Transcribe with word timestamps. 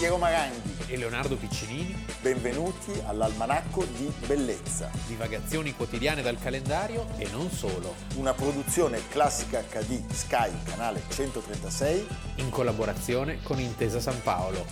Piero 0.00 0.16
Maranghi 0.16 0.78
e 0.86 0.96
Leonardo 0.96 1.36
Piccinini. 1.36 1.94
Benvenuti 2.22 2.90
all'Almanacco 3.04 3.84
di 3.84 4.10
Bellezza. 4.26 4.90
Divagazioni 5.06 5.74
quotidiane 5.74 6.22
dal 6.22 6.38
calendario 6.40 7.06
e 7.18 7.28
non 7.30 7.50
solo. 7.50 7.94
Una 8.14 8.32
produzione 8.32 9.06
classica 9.08 9.60
HD 9.60 10.10
Sky, 10.10 10.50
canale 10.64 11.02
136. 11.06 12.06
In 12.36 12.48
collaborazione 12.48 13.42
con 13.42 13.60
Intesa 13.60 14.00
San 14.00 14.22
Paolo. 14.22 14.64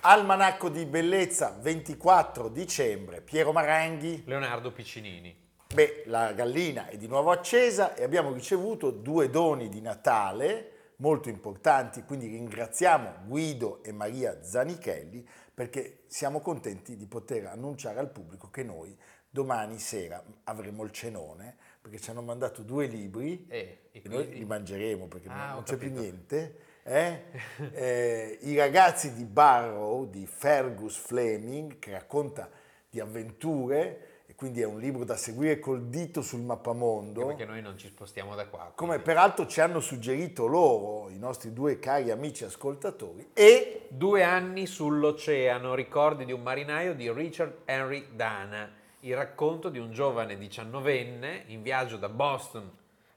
Almanacco 0.00 0.68
di 0.68 0.84
Bellezza, 0.86 1.56
24 1.62 2.48
dicembre. 2.48 3.20
Piero 3.20 3.52
Maranghi. 3.52 4.24
Leonardo 4.26 4.72
Piccinini. 4.72 5.45
Beh, 5.74 6.04
la 6.06 6.32
gallina 6.32 6.86
è 6.88 6.96
di 6.96 7.08
nuovo 7.08 7.32
accesa 7.32 7.94
e 7.94 8.04
abbiamo 8.04 8.32
ricevuto 8.32 8.90
due 8.90 9.28
doni 9.30 9.68
di 9.68 9.80
Natale 9.80 10.70
molto 10.96 11.28
importanti, 11.28 12.04
quindi 12.04 12.28
ringraziamo 12.28 13.24
Guido 13.26 13.82
e 13.82 13.92
Maria 13.92 14.42
Zanichelli 14.42 15.26
perché 15.52 16.04
siamo 16.06 16.40
contenti 16.40 16.96
di 16.96 17.06
poter 17.06 17.46
annunciare 17.46 17.98
al 17.98 18.10
pubblico 18.10 18.48
che 18.48 18.62
noi 18.62 18.96
domani 19.28 19.78
sera 19.78 20.22
avremo 20.44 20.84
il 20.84 20.92
cenone 20.92 21.56
perché 21.80 21.98
ci 21.98 22.10
hanno 22.10 22.22
mandato 22.22 22.62
due 22.62 22.86
libri 22.86 23.44
eh, 23.48 23.88
e, 23.90 24.02
e 24.02 24.08
noi 24.08 24.32
li 24.32 24.44
mangeremo 24.44 25.06
perché 25.08 25.28
ah, 25.28 25.54
non 25.54 25.62
c'è 25.64 25.76
più 25.76 25.90
niente. 25.90 26.58
Eh? 26.84 27.22
Eh, 27.72 28.38
I 28.42 28.56
ragazzi 28.56 29.12
di 29.14 29.24
Barrow 29.24 30.08
di 30.08 30.26
Fergus 30.26 30.96
Fleming 30.96 31.78
che 31.80 31.90
racconta 31.90 32.48
di 32.88 33.00
avventure 33.00 34.15
quindi 34.36 34.60
è 34.60 34.66
un 34.66 34.78
libro 34.78 35.04
da 35.04 35.16
seguire 35.16 35.58
col 35.58 35.86
dito 35.86 36.20
sul 36.20 36.40
mappamondo. 36.40 37.26
Perché 37.26 37.46
noi 37.46 37.62
non 37.62 37.78
ci 37.78 37.88
spostiamo 37.88 38.34
da 38.34 38.46
qua. 38.46 38.58
Quindi. 38.58 38.76
Come 38.76 38.98
peraltro 38.98 39.46
ci 39.46 39.60
hanno 39.60 39.80
suggerito 39.80 40.46
loro, 40.46 41.08
i 41.08 41.18
nostri 41.18 41.52
due 41.52 41.78
cari 41.78 42.10
amici 42.10 42.44
ascoltatori. 42.44 43.30
E 43.32 43.86
Due 43.88 44.22
anni 44.22 44.66
sull'oceano, 44.66 45.74
ricordi 45.74 46.24
di 46.24 46.32
un 46.32 46.42
marinaio 46.42 46.94
di 46.94 47.10
Richard 47.10 47.60
Henry 47.64 48.08
Dana, 48.14 48.68
il 49.00 49.14
racconto 49.14 49.68
di 49.68 49.78
un 49.78 49.92
giovane 49.92 50.36
diciannovenne 50.36 51.44
in 51.46 51.62
viaggio 51.62 51.96
da 51.96 52.08
Boston 52.08 52.70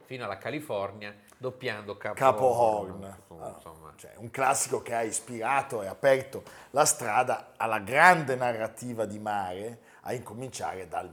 fino 0.06 0.26
alla 0.26 0.38
California 0.38 1.14
doppiando 1.36 1.98
Capo, 1.98 2.16
Capo 2.16 2.46
Horn. 2.46 3.18
Horn. 3.28 3.42
Ah, 3.42 3.60
cioè, 3.96 4.12
un 4.18 4.30
classico 4.30 4.82
che 4.82 4.94
ha 4.94 5.02
ispirato 5.02 5.82
e 5.82 5.88
aperto 5.88 6.44
la 6.72 6.86
strada 6.86 7.54
alla 7.58 7.80
grande 7.80 8.36
narrativa 8.36 9.06
di 9.06 9.20
mare 9.20 9.80
a 10.02 10.14
incominciare 10.14 10.88
dal 10.88 11.10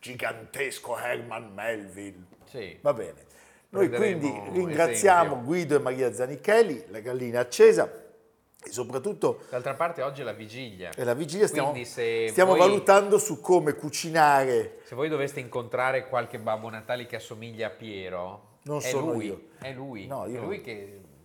gigantesco 0.00 0.96
Herman 0.98 1.52
Melville. 1.52 2.24
Sì. 2.44 2.78
Va 2.80 2.92
bene. 2.92 3.24
Noi 3.70 3.88
Prenderemo 3.88 4.42
quindi 4.44 4.58
ringraziamo 4.58 5.24
esempio. 5.32 5.44
Guido 5.46 5.76
e 5.76 5.78
Maria 5.80 6.12
Zanichelli, 6.14 6.84
la 6.88 7.00
gallina 7.00 7.40
accesa 7.40 7.90
e 8.64 8.70
soprattutto 8.70 9.42
D'altra 9.50 9.74
parte 9.74 10.02
oggi 10.02 10.20
è 10.20 10.24
la 10.24 10.32
vigilia. 10.32 10.90
è 10.94 11.02
la 11.04 11.14
vigilia 11.14 11.46
stiamo, 11.46 11.74
stiamo 11.84 12.52
voi- 12.52 12.58
valutando 12.60 13.18
su 13.18 13.40
come 13.40 13.74
cucinare. 13.74 14.78
Se 14.84 14.94
voi 14.94 15.08
doveste 15.08 15.40
incontrare 15.40 16.06
qualche 16.08 16.38
Babbo 16.38 16.68
Natale 16.70 17.06
che 17.06 17.16
assomiglia 17.16 17.66
a 17.66 17.70
Piero, 17.70 18.58
Non 18.62 18.78
è 18.78 18.80
sono 18.82 19.12
lui, 19.12 19.26
io. 19.26 19.40
È 19.60 19.72
lui. 19.72 20.06
No, 20.06 20.26
io 20.26 20.40
è 20.40 20.44
lui 20.44 20.60
che 20.60 21.00
s- 21.02 21.15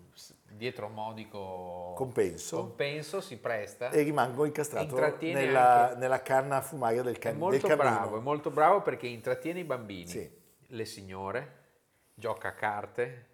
dietro 0.61 0.85
un 0.85 0.93
modico 0.93 1.93
Compenso. 1.95 2.57
compenso 2.57 3.19
si 3.19 3.37
presta. 3.37 3.89
E 3.89 4.03
rimango 4.03 4.45
incastrato 4.45 4.95
nella, 5.21 5.95
nella 5.95 6.21
canna 6.21 6.61
fumaria 6.61 7.01
del, 7.01 7.15
È 7.15 7.19
cam- 7.19 7.37
molto 7.37 7.65
del 7.65 7.75
bravo, 7.75 8.19
è 8.19 8.21
molto 8.21 8.51
bravo 8.51 8.83
perché 8.83 9.07
intrattiene 9.07 9.61
i 9.61 9.63
bambini, 9.63 10.07
Sì. 10.07 10.31
le 10.67 10.85
signore, 10.85 11.55
gioca 12.13 12.49
a 12.49 12.53
carte, 12.53 13.29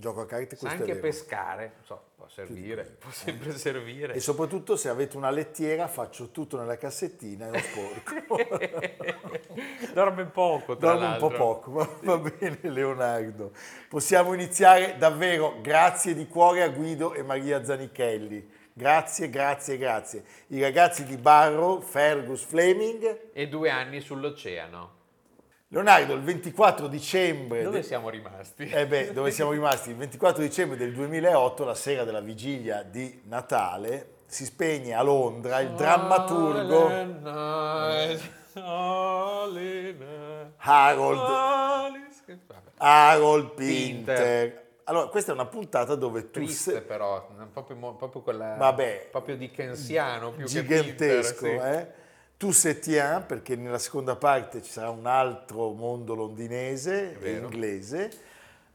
Gioco 0.00 0.20
a 0.20 0.26
carte, 0.26 0.56
è 0.56 0.68
anche 0.68 0.84
vero. 0.84 1.00
pescare, 1.00 1.72
so, 1.82 2.10
può 2.14 2.28
servire, 2.28 2.84
può 2.84 3.10
sempre 3.10 3.50
servire. 3.58 4.14
E 4.14 4.20
soprattutto 4.20 4.76
se 4.76 4.88
avete 4.88 5.16
una 5.16 5.30
lettiera 5.30 5.88
faccio 5.88 6.30
tutto 6.30 6.56
nella 6.56 6.76
cassettina 6.76 7.48
e 7.48 7.50
lo 7.50 7.58
sporco. 7.58 8.36
Dorme 9.92 10.26
poco, 10.26 10.76
tra 10.76 10.92
Dormo 10.92 11.08
un 11.08 11.18
po' 11.18 11.28
l'altro. 11.30 11.36
poco, 11.36 11.70
ma 11.72 11.98
va 12.02 12.16
bene 12.30 12.58
Leonardo. 12.62 13.50
Possiamo 13.88 14.34
iniziare 14.34 14.96
davvero. 14.98 15.60
Grazie 15.60 16.14
di 16.14 16.28
cuore 16.28 16.62
a 16.62 16.68
Guido 16.68 17.14
e 17.14 17.24
Maria 17.24 17.64
Zanichelli. 17.64 18.48
Grazie, 18.72 19.28
grazie, 19.30 19.78
grazie. 19.78 20.24
I 20.48 20.60
ragazzi 20.60 21.02
di 21.02 21.16
Barrow, 21.16 21.80
Fergus 21.80 22.44
Fleming. 22.44 23.30
E 23.32 23.48
due 23.48 23.68
anni 23.68 24.00
sull'oceano. 24.00 24.97
Leonardo, 25.70 26.14
il 26.14 26.22
24 26.22 26.86
dicembre... 26.88 27.62
Dove 27.62 27.80
de- 27.80 27.82
siamo 27.82 28.08
rimasti? 28.08 28.66
Eh 28.70 28.86
beh, 28.86 29.12
dove 29.12 29.30
siamo 29.30 29.50
rimasti? 29.50 29.90
Il 29.90 29.96
24 29.96 30.40
dicembre 30.42 30.78
del 30.78 30.94
2008, 30.94 31.64
la 31.64 31.74
sera 31.74 32.04
della 32.04 32.20
vigilia 32.20 32.82
di 32.82 33.20
Natale, 33.24 34.12
si 34.24 34.46
spegne 34.46 34.94
a 34.94 35.02
Londra 35.02 35.60
il 35.60 35.72
drammaturgo 35.72 36.86
Harold, 40.56 41.20
Harold 42.78 43.50
Pinter. 43.54 44.66
Allora, 44.84 45.08
questa 45.08 45.32
è 45.32 45.34
una 45.34 45.44
puntata 45.44 45.94
dove 45.96 46.30
tu 46.30 46.40
Triste 46.40 46.72
sei 46.72 46.80
però, 46.80 47.28
proprio, 47.52 47.92
proprio 47.92 48.22
quella... 48.22 48.54
Vabbè. 48.54 49.08
Proprio 49.10 49.36
dickensiano 49.36 50.30
più 50.30 50.46
gigantesco, 50.46 51.44
che 51.44 51.50
Pinter, 51.50 51.72
sì. 51.74 51.76
eh? 51.76 52.06
Tu 52.38 52.52
se 52.52 52.78
tiens, 52.78 53.24
perché 53.26 53.56
nella 53.56 53.80
seconda 53.80 54.14
parte 54.14 54.62
ci 54.62 54.70
sarà 54.70 54.90
un 54.90 55.06
altro 55.06 55.72
mondo 55.72 56.14
londinese 56.14 57.18
e 57.20 57.32
inglese. 57.32 58.10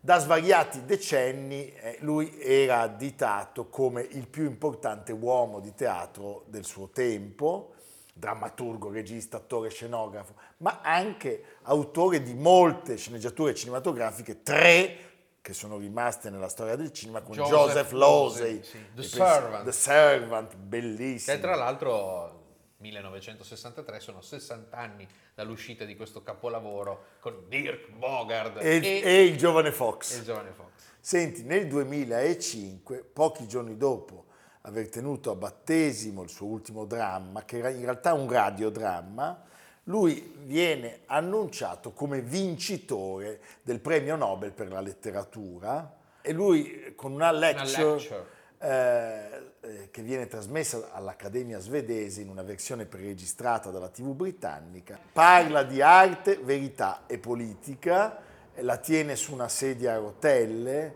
Da 0.01 0.19
svariati 0.19 0.83
decenni 0.83 1.71
eh, 1.73 1.95
lui 2.01 2.37
era 2.41 2.81
additato 2.81 3.69
come 3.69 4.01
il 4.01 4.27
più 4.27 4.43
importante 4.43 5.13
uomo 5.13 5.61
di 5.61 5.73
teatro 5.73 6.43
del 6.47 6.65
suo 6.65 6.89
tempo, 6.89 7.75
drammaturgo, 8.13 8.91
regista, 8.91 9.37
attore, 9.37 9.69
scenografo, 9.69 10.33
ma 10.57 10.81
anche 10.83 11.43
autore 11.61 12.21
di 12.21 12.33
molte 12.33 12.97
sceneggiature 12.97 13.55
cinematografiche, 13.55 14.43
tre 14.43 14.97
che 15.41 15.53
sono 15.53 15.77
rimaste 15.77 16.29
nella 16.29 16.49
storia 16.49 16.75
del 16.75 16.91
cinema 16.91 17.21
con 17.21 17.35
Joseph 17.35 17.49
Joseph, 17.53 17.91
Losey, 17.91 18.61
sì. 18.61 18.77
The 18.93 19.01
E 19.01 19.05
Servant. 19.05 19.63
The 19.63 19.71
Servant, 19.71 20.49
Che 20.49 20.57
bellissimo. 20.57 21.39
tra 21.39 21.55
l'altro 21.55 22.42
1963 22.83 23.99
sono 23.99 24.21
60 24.21 24.77
anni 24.77 25.07
dall'uscita 25.33 25.85
di 25.85 25.95
questo 25.95 26.21
capolavoro 26.21 27.05
con 27.19 27.45
Dirk 27.47 27.89
Bogard 27.89 28.57
e, 28.61 29.01
e 29.03 29.23
il 29.23 29.37
giovane 29.37 29.71
Fox. 29.71 30.13
e 30.13 30.17
il 30.17 30.23
giovane 30.23 30.51
Fox. 30.51 30.69
Senti, 30.99 31.43
nel 31.43 31.67
2005, 31.67 33.03
pochi 33.11 33.47
giorni 33.47 33.77
dopo 33.77 34.25
aver 34.61 34.89
tenuto 34.89 35.31
a 35.31 35.35
battesimo 35.35 36.23
il 36.23 36.29
suo 36.29 36.47
ultimo 36.47 36.85
dramma, 36.85 37.43
che 37.43 37.57
era 37.57 37.69
in 37.69 37.83
realtà 37.83 38.13
un 38.13 38.29
radiodramma, 38.29 39.43
lui 39.85 40.33
viene 40.43 41.01
annunciato 41.07 41.91
come 41.91 42.21
vincitore 42.21 43.41
del 43.61 43.79
premio 43.79 44.15
Nobel 44.15 44.51
per 44.51 44.69
la 44.69 44.79
letteratura 44.79 45.97
e 46.21 46.31
lui 46.31 46.93
con 46.95 47.11
una 47.11 47.31
lecture, 47.31 47.93
lecture. 47.93 48.25
eh, 48.59 49.42
eh, 49.65 49.87
che 49.91 50.01
viene 50.01 50.27
trasmessa 50.27 50.89
all'Accademia 50.91 51.57
svedese 51.57 52.19
in 52.19 52.27
una 52.27 52.43
versione 52.43 52.85
preregistrata 52.85 53.69
dalla 53.69 53.87
TV 53.87 54.13
britannica, 54.13 54.99
parla 55.13 55.63
di 55.63 55.81
arte, 55.81 56.35
verità 56.35 57.03
e 57.07 57.17
politica, 57.17 58.19
la 58.55 58.75
tiene 58.75 59.15
su 59.15 59.31
una 59.31 59.47
sedia 59.47 59.93
a 59.93 59.99
rotelle, 59.99 60.93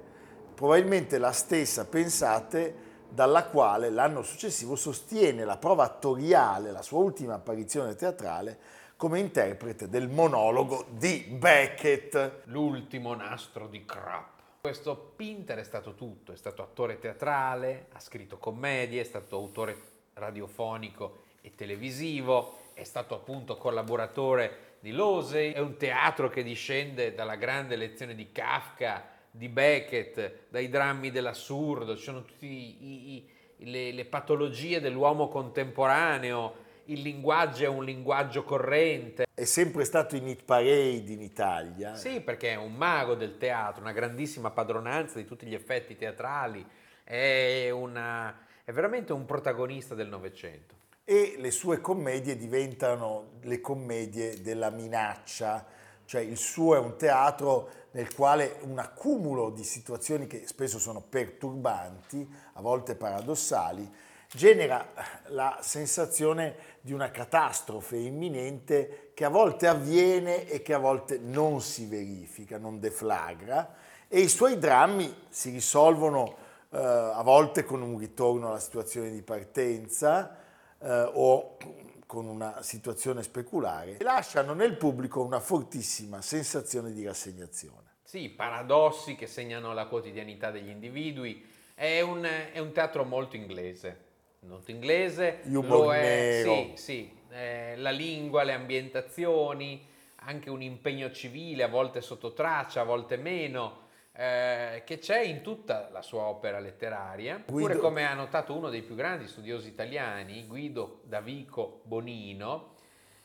probabilmente 0.54 1.18
la 1.18 1.32
stessa, 1.32 1.86
pensate, 1.86 2.86
dalla 3.10 3.46
quale 3.46 3.90
l'anno 3.90 4.22
successivo 4.22 4.76
sostiene 4.76 5.46
la 5.46 5.58
prova 5.58 5.86
attoriale, 5.86 6.72
la 6.72 6.82
sua 6.82 7.00
ultima 7.00 7.36
apparizione 7.36 7.96
teatrale, 7.96 8.60
come 8.98 9.20
interprete 9.20 9.88
del 9.88 10.10
monologo 10.10 10.88
di 10.90 11.26
Beckett. 11.30 12.42
L'ultimo 12.46 13.14
nastro 13.14 13.68
di 13.68 13.86
Crap. 13.86 14.37
Questo 14.60 15.14
Pinter 15.16 15.60
è 15.60 15.64
stato 15.64 15.94
tutto, 15.94 16.34
è 16.34 16.36
stato 16.36 16.62
attore 16.62 17.00
teatrale, 17.00 17.88
ha 17.94 18.00
scritto 18.00 18.38
commedie, 18.38 19.02
è 19.02 19.06
stato 19.06 19.38
autore 19.38 19.82
radiofonico 20.14 21.24
e 21.42 21.56
televisivo, 21.56 22.72
è 22.74 22.84
stato 22.84 23.16
appunto 23.16 23.56
collaboratore 23.56 24.76
di 24.80 24.92
Losey, 24.92 25.54
è 25.54 25.60
un 25.60 25.78
teatro 25.78 26.30
che 26.30 26.44
discende 26.44 27.14
dalla 27.14 27.36
grande 27.36 27.76
lezione 27.76 28.14
di 28.14 28.32
Kafka, 28.32 29.08
di 29.32 29.48
Beckett, 29.48 30.48
dai 30.50 30.68
drammi 30.68 31.12
dell'assurdo, 31.12 31.96
ci 31.96 32.04
sono 32.04 32.26
tutte 32.26 33.24
le, 33.58 33.92
le 33.92 34.06
patologie 34.06 34.82
dell'uomo 34.82 35.30
contemporaneo, 35.30 36.66
il 36.88 37.02
linguaggio 37.02 37.64
è 37.64 37.68
un 37.68 37.84
linguaggio 37.84 38.44
corrente. 38.44 39.26
È 39.34 39.44
sempre 39.46 39.84
stato 39.86 40.16
in 40.16 40.28
hit 40.28 40.44
parade 40.44 41.12
in 41.12 41.22
Italia. 41.22 41.96
Sì, 41.96 42.22
perché 42.22 42.52
è 42.52 42.56
un 42.56 42.74
mago 42.74 43.16
del 43.16 43.38
teatro, 43.38 43.82
una 43.82 43.92
grandissima 43.92 44.52
padronanza 44.52 45.18
di 45.18 45.26
tutti 45.26 45.46
gli 45.46 45.54
effetti 45.54 45.96
teatrali, 45.96 46.66
è, 47.04 47.70
una- 47.70 48.36
è 48.64 48.72
veramente 48.72 49.14
un 49.14 49.26
protagonista 49.26 49.96
del 49.96 50.08
Novecento. 50.08 50.76
e 51.10 51.36
le 51.38 51.52
sue 51.52 51.80
commedie 51.80 52.36
diventano 52.36 53.40
le 53.44 53.62
commedie 53.62 54.42
della 54.42 54.70
minaccia, 54.70 55.66
cioè 56.04 56.20
il 56.20 56.36
suo 56.36 56.76
è 56.76 56.80
un 56.80 56.98
teatro 56.98 57.70
nel 57.92 58.14
quale 58.14 58.58
un 58.64 58.78
accumulo 58.78 59.50
di 59.50 59.64
situazioni 59.64 60.28
che 60.28 60.46
spesso 60.48 60.78
sono 60.80 61.00
perturbanti, 61.00 62.30
a 62.56 62.62
volte 62.62 62.96
paradossali, 62.96 63.90
genera 64.32 64.92
la 65.28 65.60
sensazione 65.62 66.56
di 66.82 66.94
una 66.94 67.12
catastrofe 67.12 67.98
imminente 67.98 69.12
che 69.14 69.26
a 69.26 69.30
volte 69.30 69.68
avviene 69.68 70.48
e 70.48 70.62
che 70.62 70.74
a 70.74 70.80
volte 70.80 71.18
non 71.18 71.62
si 71.62 71.86
verifica, 71.86 72.58
non 72.58 72.80
deflagra 72.80 73.76
e 74.08 74.22
i 74.22 74.30
suoi 74.30 74.58
drammi 74.58 75.14
si 75.30 75.50
risolvono 75.52 76.38
eh, 76.70 76.78
a 76.78 77.22
volte 77.24 77.64
con 77.64 77.82
un 77.82 77.98
ritorno 77.98 78.50
alla 78.50 78.60
situazione 78.60 79.10
di 79.10 79.22
partenza 79.22 80.38
eh, 80.80 81.12
o 81.14 81.58
con 82.06 82.26
una 82.26 82.62
situazione 82.62 83.22
speculare 83.22 83.98
e 83.98 84.04
lasciano 84.04 84.54
nel 84.54 84.78
pubblico 84.78 85.22
una 85.22 85.42
fortissima 85.42 86.22
sensazione 86.22 86.94
di 86.94 87.06
rassegnazione. 87.06 87.96
Sì, 88.02 88.30
paradossi 88.30 89.16
che 89.16 89.28
segnano 89.28 89.74
la 89.74 89.88
quotidianità 89.88 90.50
degli 90.50 90.70
individui. 90.70 91.46
È 91.74 92.00
un, 92.00 92.24
è 92.24 92.58
un 92.60 92.72
teatro 92.72 93.04
molto 93.04 93.36
inglese. 93.36 94.06
Molto 94.48 94.72
inglese. 94.72 95.42
Humor 95.44 95.94
è. 95.96 96.42
Sì, 96.44 96.72
sì. 96.76 97.18
Eh, 97.30 97.76
la 97.78 97.92
lingua, 97.92 98.44
le 98.44 98.54
ambientazioni, 98.54 99.86
anche 100.16 100.50
un 100.50 100.62
impegno 100.62 101.12
civile, 101.12 101.64
a 101.64 101.68
volte 101.68 102.02
sotto 102.02 102.34
traccia, 102.34 102.82
a 102.82 102.86
volte 102.86 103.18
meno. 103.18 103.86
Eh, 104.20 104.82
che 104.84 104.98
c'è 104.98 105.22
in 105.22 105.42
tutta 105.44 105.90
la 105.92 106.02
sua 106.02 106.24
opera 106.24 106.60
letteraria, 106.60 107.36
Guido- 107.46 107.52
oppure 107.52 107.78
come 107.78 108.08
ha 108.08 108.16
notato 108.16 108.56
uno 108.56 108.70
dei 108.70 108.82
più 108.82 108.96
grandi 108.96 109.28
studiosi 109.28 109.68
italiani, 109.68 110.48
Guido 110.48 111.02
Davico 111.04 111.82
Bonino, 111.84 112.74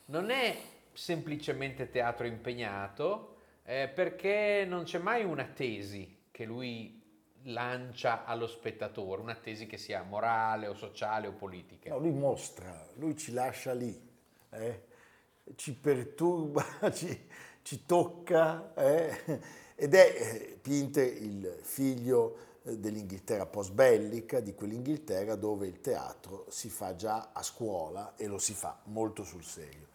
non 0.07 0.29
è 0.29 0.55
semplicemente 0.93 1.89
teatro 1.89 2.27
impegnato, 2.27 3.37
eh, 3.65 3.89
perché 3.89 4.67
non 4.69 4.83
c'è 4.85 4.99
mai 4.99 5.25
una 5.25 5.45
tesi 5.45 6.25
che 6.31 6.45
lui 6.45 7.02
lancia 7.45 8.25
allo 8.25 8.47
spettatore, 8.47 9.21
una 9.21 9.35
tesi 9.35 9.67
che 9.67 9.77
sia 9.77 10.03
morale 10.03 10.67
o 10.67 10.75
sociale 10.75 11.27
o 11.27 11.33
politica. 11.33 11.91
No, 11.91 11.99
lui 11.99 12.13
mostra, 12.13 12.89
lui 12.95 13.17
ci 13.17 13.33
lascia 13.33 13.73
lì, 13.73 14.01
eh? 14.51 14.85
ci 15.57 15.75
perturba, 15.75 16.65
ci, 16.93 17.29
ci 17.63 17.85
tocca 17.85 18.75
eh? 18.75 19.41
ed 19.75 19.95
è 19.95 20.15
eh, 20.17 20.59
Pinter 20.61 21.07
il 21.07 21.59
figlio 21.63 22.37
eh, 22.65 22.79
dell'Inghilterra 22.79 23.47
post-bellica, 23.47 24.41
di 24.41 24.55
quell'Inghilterra 24.55 25.35
dove 25.35 25.67
il 25.67 25.81
teatro 25.81 26.47
si 26.49 26.69
fa 26.69 26.95
già 26.95 27.31
a 27.33 27.43
scuola 27.43 28.15
e 28.17 28.27
lo 28.27 28.39
si 28.39 28.53
fa 28.53 28.81
molto 28.85 29.25
sul 29.25 29.45
serio. 29.45 29.89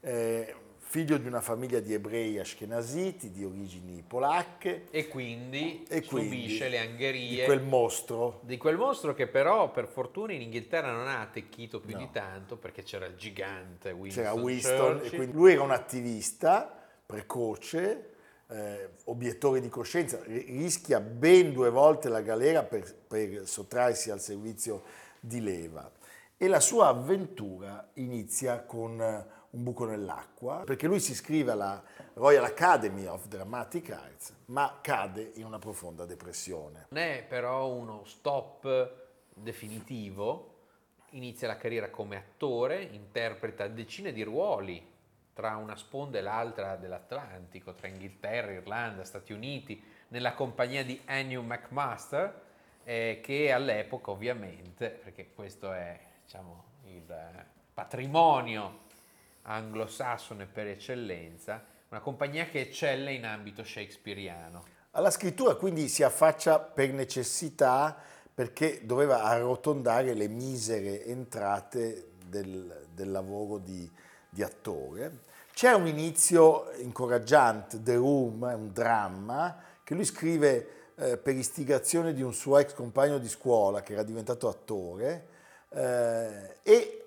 Eh, 0.00 0.54
figlio 0.88 1.18
di 1.18 1.26
una 1.26 1.42
famiglia 1.42 1.80
di 1.80 1.92
ebrei 1.92 2.38
ashkenaziti 2.38 3.30
di 3.30 3.44
origini 3.44 4.02
polacche. 4.06 4.86
E 4.90 5.06
quindi 5.08 5.84
e 5.86 6.02
quindi 6.02 6.38
subisce 6.38 6.68
le 6.70 6.80
di 6.80 6.86
angherie 6.86 7.44
quel 7.44 7.60
mostro. 7.60 8.40
Di 8.42 8.56
quel 8.56 8.78
mostro 8.78 9.12
che 9.12 9.26
però 9.26 9.70
per 9.70 9.86
fortuna 9.86 10.32
in 10.32 10.40
Inghilterra 10.40 10.90
non 10.90 11.06
ha 11.06 11.20
attecchito 11.20 11.80
più 11.80 11.92
No. 11.92 11.98
di 11.98 12.08
tanto 12.10 12.56
perché 12.56 12.82
c'era 12.84 13.04
il 13.04 13.16
gigante 13.16 13.90
Winston, 13.90 14.22
c'era 14.24 14.34
Winston, 14.34 15.30
lui 15.32 15.52
era 15.52 15.62
un 15.62 15.72
attivista 15.72 16.74
precoce, 17.04 18.14
eh, 18.48 18.88
obiettore 19.04 19.60
di 19.60 19.68
coscienza, 19.68 20.18
ri- 20.24 20.46
rischia 20.56 21.00
ben 21.00 21.52
due 21.52 21.68
volte 21.68 22.08
la 22.08 22.22
galera 22.22 22.62
per, 22.62 22.94
per 22.94 23.46
sottrarsi 23.46 24.10
al 24.10 24.20
servizio 24.20 24.84
di 25.20 25.42
leva. 25.42 25.90
E 26.38 26.48
la 26.48 26.60
sua 26.60 26.86
avventura 26.86 27.90
inizia 27.94 28.62
con 28.62 29.36
un 29.50 29.62
buco 29.62 29.86
nell'acqua, 29.86 30.62
perché 30.64 30.86
lui 30.86 31.00
si 31.00 31.12
iscrive 31.12 31.52
alla 31.52 31.82
Royal 32.14 32.44
Academy 32.44 33.06
of 33.06 33.26
Dramatic 33.26 33.90
Arts, 33.90 34.34
ma 34.46 34.78
cade 34.82 35.32
in 35.36 35.44
una 35.44 35.58
profonda 35.58 36.04
depressione. 36.04 36.86
Non 36.90 37.02
è 37.02 37.24
però 37.26 37.68
uno 37.68 38.04
stop 38.04 38.92
definitivo, 39.32 40.56
inizia 41.10 41.46
la 41.46 41.56
carriera 41.56 41.90
come 41.90 42.16
attore, 42.16 42.82
interpreta 42.82 43.66
decine 43.68 44.12
di 44.12 44.22
ruoli 44.22 44.96
tra 45.32 45.56
una 45.56 45.76
sponda 45.76 46.18
e 46.18 46.20
l'altra 46.20 46.76
dell'Atlantico, 46.76 47.72
tra 47.72 47.86
Inghilterra, 47.86 48.50
Irlanda, 48.50 49.04
Stati 49.04 49.32
Uniti, 49.32 49.80
nella 50.08 50.34
compagnia 50.34 50.84
di 50.84 51.00
Ennio 51.06 51.42
McMaster, 51.42 52.42
eh, 52.82 53.20
che 53.22 53.52
all'epoca 53.52 54.10
ovviamente, 54.10 54.90
perché 54.90 55.30
questo 55.32 55.72
è 55.72 55.98
diciamo, 56.24 56.64
il 56.86 57.08
eh, 57.08 57.44
patrimonio 57.72 58.86
anglosassone 59.48 60.46
per 60.46 60.66
eccellenza, 60.66 61.64
una 61.88 62.00
compagnia 62.00 62.46
che 62.46 62.60
eccelle 62.60 63.12
in 63.12 63.24
ambito 63.24 63.64
shakespeariano. 63.64 64.64
Alla 64.92 65.10
scrittura 65.10 65.54
quindi 65.54 65.88
si 65.88 66.02
affaccia 66.02 66.58
per 66.58 66.92
necessità 66.92 67.96
perché 68.34 68.80
doveva 68.84 69.24
arrotondare 69.24 70.14
le 70.14 70.28
misere 70.28 71.04
entrate 71.04 72.10
del, 72.24 72.86
del 72.92 73.10
lavoro 73.10 73.58
di, 73.58 73.90
di 74.28 74.42
attore. 74.42 75.26
C'è 75.52 75.72
un 75.72 75.88
inizio 75.88 76.70
incoraggiante, 76.76 77.82
The 77.82 77.96
Room, 77.96 78.42
un 78.42 78.70
dramma 78.72 79.60
che 79.82 79.94
lui 79.94 80.04
scrive 80.04 80.92
eh, 80.94 81.16
per 81.16 81.34
istigazione 81.34 82.12
di 82.12 82.22
un 82.22 82.32
suo 82.32 82.58
ex 82.58 82.74
compagno 82.74 83.18
di 83.18 83.28
scuola 83.28 83.82
che 83.82 83.94
era 83.94 84.02
diventato 84.02 84.48
attore 84.48 85.26
eh, 85.70 86.56
e 86.62 87.04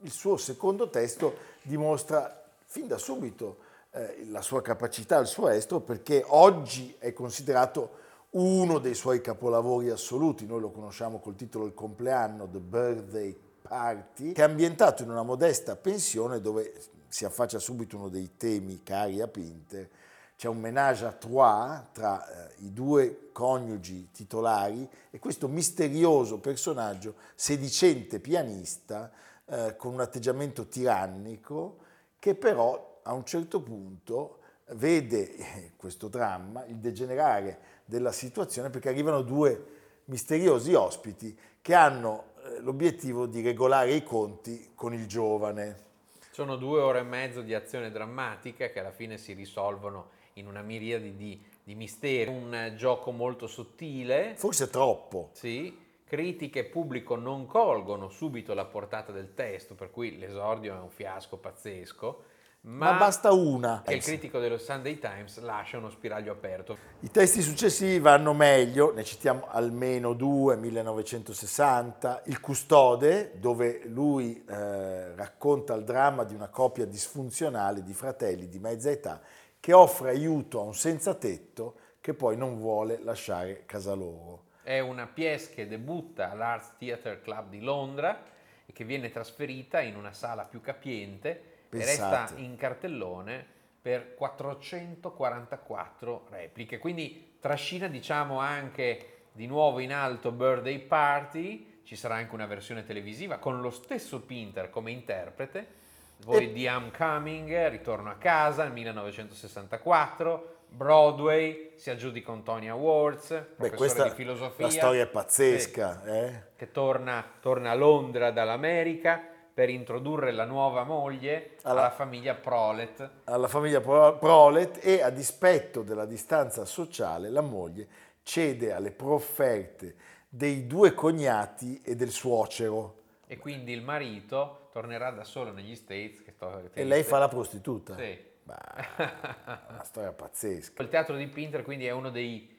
il 0.00 0.10
suo 0.10 0.36
secondo 0.36 0.88
testo 0.90 1.54
dimostra 1.66 2.44
fin 2.64 2.86
da 2.86 2.98
subito 2.98 3.58
eh, 3.90 4.26
la 4.28 4.42
sua 4.42 4.62
capacità, 4.62 5.18
il 5.18 5.26
suo 5.26 5.48
estro, 5.48 5.80
perché 5.80 6.24
oggi 6.26 6.94
è 6.98 7.12
considerato 7.12 8.04
uno 8.30 8.78
dei 8.78 8.94
suoi 8.94 9.20
capolavori 9.20 9.88
assoluti, 9.90 10.46
noi 10.46 10.60
lo 10.60 10.70
conosciamo 10.70 11.18
col 11.18 11.36
titolo 11.36 11.66
Il 11.66 11.74
compleanno, 11.74 12.48
The 12.48 12.58
Birthday 12.58 13.38
Party, 13.62 14.32
che 14.32 14.42
è 14.42 14.44
ambientato 14.44 15.02
in 15.02 15.10
una 15.10 15.22
modesta 15.22 15.76
pensione 15.76 16.40
dove 16.40 16.74
si 17.08 17.24
affaccia 17.24 17.58
subito 17.58 17.96
uno 17.96 18.08
dei 18.08 18.36
temi 18.36 18.82
cari 18.82 19.20
a 19.20 19.28
Pinter, 19.28 19.88
c'è 20.36 20.48
un 20.48 20.60
ménage 20.60 21.06
à 21.06 21.12
trois 21.12 21.82
tra 21.92 22.28
eh, 22.28 22.54
i 22.58 22.72
due 22.74 23.30
coniugi 23.32 24.10
titolari 24.12 24.86
e 25.10 25.18
questo 25.18 25.48
misterioso 25.48 26.38
personaggio 26.38 27.14
sedicente 27.34 28.20
pianista 28.20 29.10
eh, 29.46 29.76
con 29.76 29.92
un 29.92 30.00
atteggiamento 30.00 30.66
tirannico 30.66 31.78
che 32.18 32.34
però 32.34 33.00
a 33.02 33.12
un 33.12 33.24
certo 33.24 33.60
punto 33.60 34.40
vede 34.70 35.36
eh, 35.36 35.72
questo 35.76 36.08
dramma, 36.08 36.64
il 36.66 36.76
degenerare 36.76 37.58
della 37.84 38.10
situazione 38.10 38.70
perché 38.70 38.88
arrivano 38.88 39.22
due 39.22 39.74
misteriosi 40.06 40.74
ospiti 40.74 41.36
che 41.62 41.74
hanno 41.74 42.32
eh, 42.44 42.60
l'obiettivo 42.60 43.26
di 43.26 43.42
regolare 43.42 43.94
i 43.94 44.02
conti 44.02 44.72
con 44.74 44.92
il 44.92 45.06
giovane. 45.06 45.84
Sono 46.32 46.56
due 46.56 46.80
ore 46.80 46.98
e 46.98 47.04
mezzo 47.04 47.40
di 47.40 47.54
azione 47.54 47.90
drammatica 47.90 48.68
che 48.68 48.80
alla 48.80 48.90
fine 48.90 49.16
si 49.16 49.32
risolvono 49.32 50.10
in 50.34 50.46
una 50.46 50.62
miriade 50.62 51.16
di, 51.16 51.40
di 51.62 51.74
misteri. 51.74 52.28
Un 52.28 52.74
gioco 52.76 53.10
molto 53.10 53.46
sottile, 53.46 54.34
Forse 54.36 54.68
troppo. 54.68 55.30
sì. 55.32 55.84
Critiche 56.08 56.60
e 56.60 56.64
pubblico 56.64 57.16
non 57.16 57.46
colgono 57.46 58.08
subito 58.08 58.54
la 58.54 58.64
portata 58.64 59.10
del 59.10 59.34
testo, 59.34 59.74
per 59.74 59.90
cui 59.90 60.18
l'esordio 60.18 60.76
è 60.76 60.78
un 60.78 60.88
fiasco 60.88 61.36
pazzesco. 61.36 62.22
Ma, 62.60 62.92
Ma 62.92 62.96
basta 62.96 63.32
una. 63.32 63.82
che 63.84 63.94
il 63.94 64.02
critico 64.02 64.38
dello 64.38 64.56
Sunday 64.56 64.98
Times 65.00 65.40
lascia 65.40 65.78
uno 65.78 65.90
spiraglio 65.90 66.30
aperto. 66.30 66.76
I 67.00 67.10
testi 67.10 67.42
successivi 67.42 67.98
vanno 67.98 68.34
meglio, 68.34 68.92
ne 68.94 69.02
citiamo 69.02 69.48
almeno 69.48 70.12
due, 70.12 70.56
1960, 70.56 72.22
Il 72.26 72.38
custode, 72.40 73.32
dove 73.40 73.82
lui 73.86 74.44
eh, 74.48 75.12
racconta 75.16 75.74
il 75.74 75.82
dramma 75.82 76.22
di 76.22 76.34
una 76.34 76.48
coppia 76.48 76.86
disfunzionale 76.86 77.82
di 77.82 77.92
fratelli 77.92 78.48
di 78.48 78.60
mezza 78.60 78.90
età 78.90 79.20
che 79.58 79.72
offre 79.72 80.10
aiuto 80.10 80.60
a 80.60 80.62
un 80.62 80.74
senza 80.74 81.14
tetto 81.14 81.74
che 82.00 82.14
poi 82.14 82.36
non 82.36 82.58
vuole 82.58 83.00
lasciare 83.02 83.64
casa 83.66 83.92
loro. 83.94 84.45
È 84.66 84.80
una 84.80 85.06
pièce 85.06 85.54
che 85.54 85.68
debutta 85.68 86.32
all'Arts 86.32 86.72
Theatre 86.76 87.20
Club 87.20 87.50
di 87.50 87.60
Londra 87.60 88.20
e 88.66 88.72
che 88.72 88.82
viene 88.82 89.12
trasferita 89.12 89.80
in 89.80 89.94
una 89.94 90.12
sala 90.12 90.42
più 90.42 90.60
capiente 90.60 91.66
e 91.70 91.84
resta 91.84 92.08
Pensate. 92.24 92.40
in 92.40 92.56
cartellone 92.56 93.46
per 93.80 94.16
444 94.16 96.26
repliche. 96.30 96.78
Quindi 96.78 97.36
trascina 97.38 97.86
diciamo 97.86 98.40
anche 98.40 99.26
di 99.30 99.46
nuovo 99.46 99.78
in 99.78 99.92
alto 99.92 100.32
Birthday 100.32 100.80
Party, 100.80 101.82
ci 101.84 101.94
sarà 101.94 102.16
anche 102.16 102.34
una 102.34 102.46
versione 102.46 102.84
televisiva 102.84 103.38
con 103.38 103.60
lo 103.60 103.70
stesso 103.70 104.22
Pinter 104.22 104.68
come 104.68 104.90
interprete. 104.90 105.84
Voi 106.24 106.48
E- 106.48 106.52
di 106.52 106.64
I'm 106.64 106.90
Coming, 106.90 107.68
Ritorno 107.68 108.10
a 108.10 108.14
casa 108.14 108.64
nel 108.64 108.72
1964, 108.72 110.55
Broadway, 110.68 111.72
si 111.76 111.90
aggiudica 111.90 112.30
un 112.32 112.42
Tony 112.42 112.68
Awards, 112.68 113.44
Beh, 113.56 113.70
questa 113.70 114.04
di 114.04 114.10
filosofia. 114.10 114.66
la 114.66 114.72
storia 114.72 115.02
è 115.02 115.06
pazzesca. 115.06 116.04
eh? 116.04 116.42
che 116.56 116.70
torna, 116.70 117.24
torna 117.40 117.70
a 117.70 117.74
Londra 117.74 118.30
dall'America, 118.30 119.34
per 119.56 119.70
introdurre 119.70 120.32
la 120.32 120.44
nuova 120.44 120.84
moglie 120.84 121.56
alla, 121.62 121.80
alla 121.80 121.90
famiglia 121.90 122.34
Prolet. 122.34 123.10
Alla 123.24 123.48
famiglia 123.48 123.80
Prolet 123.80 124.84
e 124.84 125.00
a 125.00 125.08
dispetto 125.08 125.80
della 125.80 126.04
distanza 126.04 126.66
sociale 126.66 127.30
la 127.30 127.40
moglie 127.40 127.88
cede 128.22 128.74
alle 128.74 128.90
profferte 128.90 129.94
dei 130.28 130.66
due 130.66 130.92
cognati 130.92 131.80
e 131.82 131.96
del 131.96 132.10
suocero. 132.10 133.04
E 133.26 133.38
quindi 133.38 133.72
il 133.72 133.80
marito 133.80 134.68
tornerà 134.72 135.10
da 135.10 135.24
solo 135.24 135.52
negli 135.52 135.74
States. 135.74 136.22
Sto, 136.34 136.70
e 136.74 136.84
lei 136.84 137.02
fa 137.02 137.18
la 137.18 137.28
prostituta? 137.28 137.96
Sì. 137.96 138.34
Bah, 138.46 139.64
una 139.70 139.82
storia 139.84 140.12
pazzesca. 140.12 140.82
Il 140.82 140.88
teatro 140.88 141.16
di 141.16 141.26
Pinter 141.26 141.62
quindi 141.62 141.86
è 141.86 141.90
uno 141.90 142.10
dei 142.10 142.54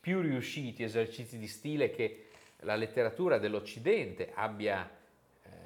più 0.00 0.20
riusciti 0.20 0.82
esercizi 0.82 1.38
di 1.38 1.46
stile 1.46 1.90
che 1.90 2.30
la 2.60 2.74
letteratura 2.74 3.38
dell'Occidente 3.38 4.32
abbia 4.34 4.98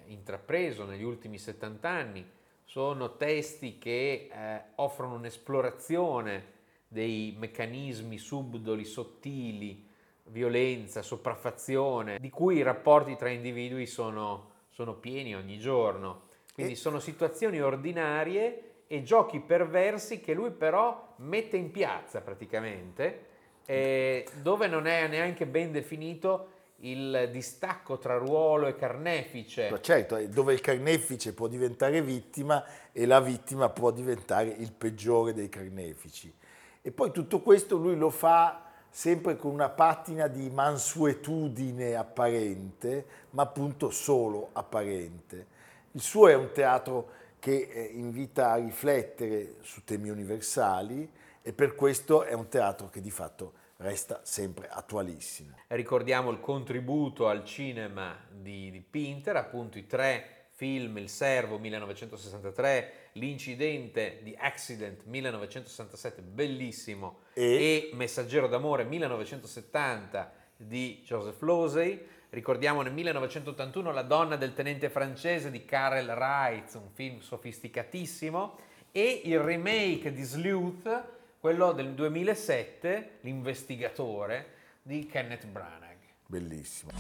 intrapreso 0.06 0.84
negli 0.84 1.02
ultimi 1.02 1.38
70 1.38 1.88
anni 1.88 2.30
sono 2.64 3.16
testi 3.16 3.78
che 3.78 4.28
eh, 4.32 4.62
offrono 4.76 5.14
un'esplorazione 5.14 6.52
dei 6.88 7.34
meccanismi 7.38 8.18
subdoli, 8.18 8.84
sottili, 8.84 9.86
violenza, 10.24 11.02
sopraffazione, 11.02 12.18
di 12.18 12.30
cui 12.30 12.56
i 12.56 12.62
rapporti 12.62 13.16
tra 13.16 13.28
individui 13.28 13.86
sono, 13.86 14.50
sono 14.70 14.94
pieni 14.94 15.34
ogni 15.34 15.58
giorno. 15.58 16.28
Quindi 16.52 16.72
e... 16.72 16.76
sono 16.76 17.00
situazioni 17.00 17.60
ordinarie 17.60 18.73
e 18.94 19.02
giochi 19.02 19.40
perversi 19.40 20.20
che 20.20 20.34
lui 20.34 20.52
però 20.52 21.14
mette 21.16 21.56
in 21.56 21.72
piazza 21.72 22.20
praticamente, 22.20 23.26
eh, 23.66 24.24
dove 24.40 24.68
non 24.68 24.86
è 24.86 25.08
neanche 25.08 25.46
ben 25.46 25.72
definito 25.72 26.50
il 26.78 27.28
distacco 27.32 27.98
tra 27.98 28.16
ruolo 28.16 28.68
e 28.68 28.76
carnefice. 28.76 29.76
Certo, 29.80 30.24
dove 30.28 30.52
il 30.52 30.60
carnefice 30.60 31.34
può 31.34 31.48
diventare 31.48 32.02
vittima 32.02 32.64
e 32.92 33.04
la 33.04 33.20
vittima 33.20 33.68
può 33.68 33.90
diventare 33.90 34.50
il 34.50 34.70
peggiore 34.72 35.32
dei 35.32 35.48
carnefici. 35.48 36.32
E 36.80 36.92
poi 36.92 37.10
tutto 37.10 37.40
questo 37.40 37.76
lui 37.76 37.96
lo 37.96 38.10
fa 38.10 38.70
sempre 38.90 39.36
con 39.36 39.50
una 39.50 39.70
patina 39.70 40.28
di 40.28 40.48
mansuetudine 40.50 41.96
apparente, 41.96 43.06
ma 43.30 43.42
appunto 43.42 43.90
solo 43.90 44.50
apparente. 44.52 45.46
Il 45.92 46.00
suo 46.00 46.28
è 46.28 46.34
un 46.34 46.52
teatro 46.52 47.22
che 47.44 47.68
eh, 47.70 47.90
invita 47.92 48.52
a 48.52 48.54
riflettere 48.54 49.56
su 49.60 49.84
temi 49.84 50.08
universali 50.08 51.06
e 51.42 51.52
per 51.52 51.74
questo 51.74 52.22
è 52.22 52.32
un 52.32 52.48
teatro 52.48 52.88
che 52.88 53.02
di 53.02 53.10
fatto 53.10 53.52
resta 53.76 54.20
sempre 54.22 54.66
attualissimo. 54.66 55.54
Ricordiamo 55.66 56.30
il 56.30 56.40
contributo 56.40 57.28
al 57.28 57.44
cinema 57.44 58.18
di, 58.30 58.70
di 58.70 58.80
Pinter, 58.80 59.36
appunto 59.36 59.76
i 59.76 59.86
tre 59.86 60.46
film 60.52 60.96
Il 60.96 61.10
Servo 61.10 61.58
1963, 61.58 63.10
L'incidente 63.12 64.20
di 64.22 64.34
Accident 64.38 65.02
1967, 65.04 66.22
bellissimo, 66.22 67.24
e, 67.34 67.44
e 67.44 67.90
Messaggero 67.92 68.48
d'amore 68.48 68.84
1970 68.84 70.32
di 70.56 71.02
Joseph 71.04 71.42
Losey. 71.42 72.13
Ricordiamo 72.34 72.82
nel 72.82 72.92
1981 72.92 73.92
La 73.92 74.02
donna 74.02 74.34
del 74.34 74.54
tenente 74.54 74.90
francese 74.90 75.52
di 75.52 75.64
Karel 75.64 76.12
Reitz, 76.16 76.74
un 76.74 76.90
film 76.92 77.20
sofisticatissimo, 77.20 78.58
e 78.90 79.20
il 79.26 79.38
remake 79.38 80.12
di 80.12 80.22
Sleuth 80.24 81.04
quello 81.38 81.70
del 81.70 81.94
2007, 81.94 83.18
L'investigatore 83.20 84.46
di 84.82 85.06
Kenneth 85.06 85.46
Branagh. 85.46 85.98
Bellissimo. 86.26 86.90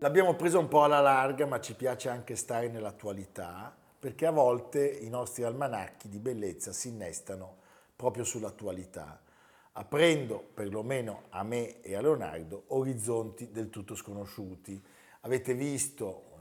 L'abbiamo 0.00 0.34
preso 0.34 0.58
un 0.58 0.66
po' 0.66 0.82
alla 0.82 0.98
larga, 0.98 1.46
ma 1.46 1.60
ci 1.60 1.76
piace 1.76 2.08
anche 2.08 2.34
stare 2.34 2.66
nell'attualità, 2.66 3.72
perché 3.96 4.26
a 4.26 4.32
volte 4.32 4.84
i 4.84 5.08
nostri 5.08 5.44
almanacchi 5.44 6.08
di 6.08 6.18
bellezza 6.18 6.72
si 6.72 6.88
innestano 6.88 7.62
proprio 7.96 8.24
sull'attualità, 8.24 9.22
aprendo, 9.72 10.42
perlomeno 10.54 11.24
a 11.30 11.42
me 11.42 11.80
e 11.80 11.94
a 11.94 12.00
Leonardo, 12.00 12.64
orizzonti 12.68 13.50
del 13.50 13.70
tutto 13.70 13.94
sconosciuti. 13.94 14.82
Avete 15.20 15.54
visto 15.54 16.32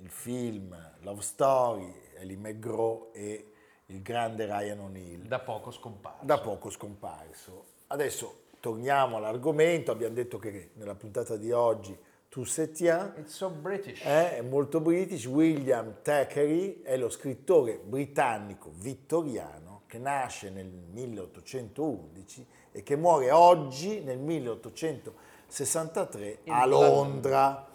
il 0.00 0.10
film 0.10 0.76
Love 1.00 1.22
Story, 1.22 1.92
Ellie 2.14 2.36
McGraw 2.36 3.10
e 3.12 3.52
il 3.86 4.02
grande 4.02 4.46
Ryan 4.46 4.80
O'Neill. 4.80 5.26
Da 5.26 5.40
poco 5.40 5.70
scomparso. 5.70 6.24
Da 6.24 6.38
poco 6.38 6.70
scomparso. 6.70 7.64
Adesso 7.88 8.44
torniamo 8.60 9.16
all'argomento, 9.16 9.92
abbiamo 9.92 10.14
detto 10.14 10.38
che 10.38 10.70
nella 10.74 10.94
puntata 10.94 11.36
di 11.36 11.52
oggi 11.52 11.96
tu 12.28 12.44
Setien 12.44 13.24
so 13.26 13.48
British. 13.48 14.02
è 14.02 14.42
molto 14.42 14.80
british, 14.80 15.26
William 15.26 15.98
Thackeray 16.02 16.82
è 16.82 16.96
lo 16.96 17.08
scrittore 17.08 17.78
britannico 17.78 18.70
vittoriano 18.74 19.65
che 19.96 19.98
nasce 19.98 20.50
nel 20.50 20.66
1811 20.66 22.46
e 22.72 22.82
che 22.82 22.96
muore 22.96 23.30
oggi 23.30 24.00
nel 24.00 24.18
1863 24.18 26.40
In 26.44 26.52
a 26.52 26.66
Londra. 26.66 27.66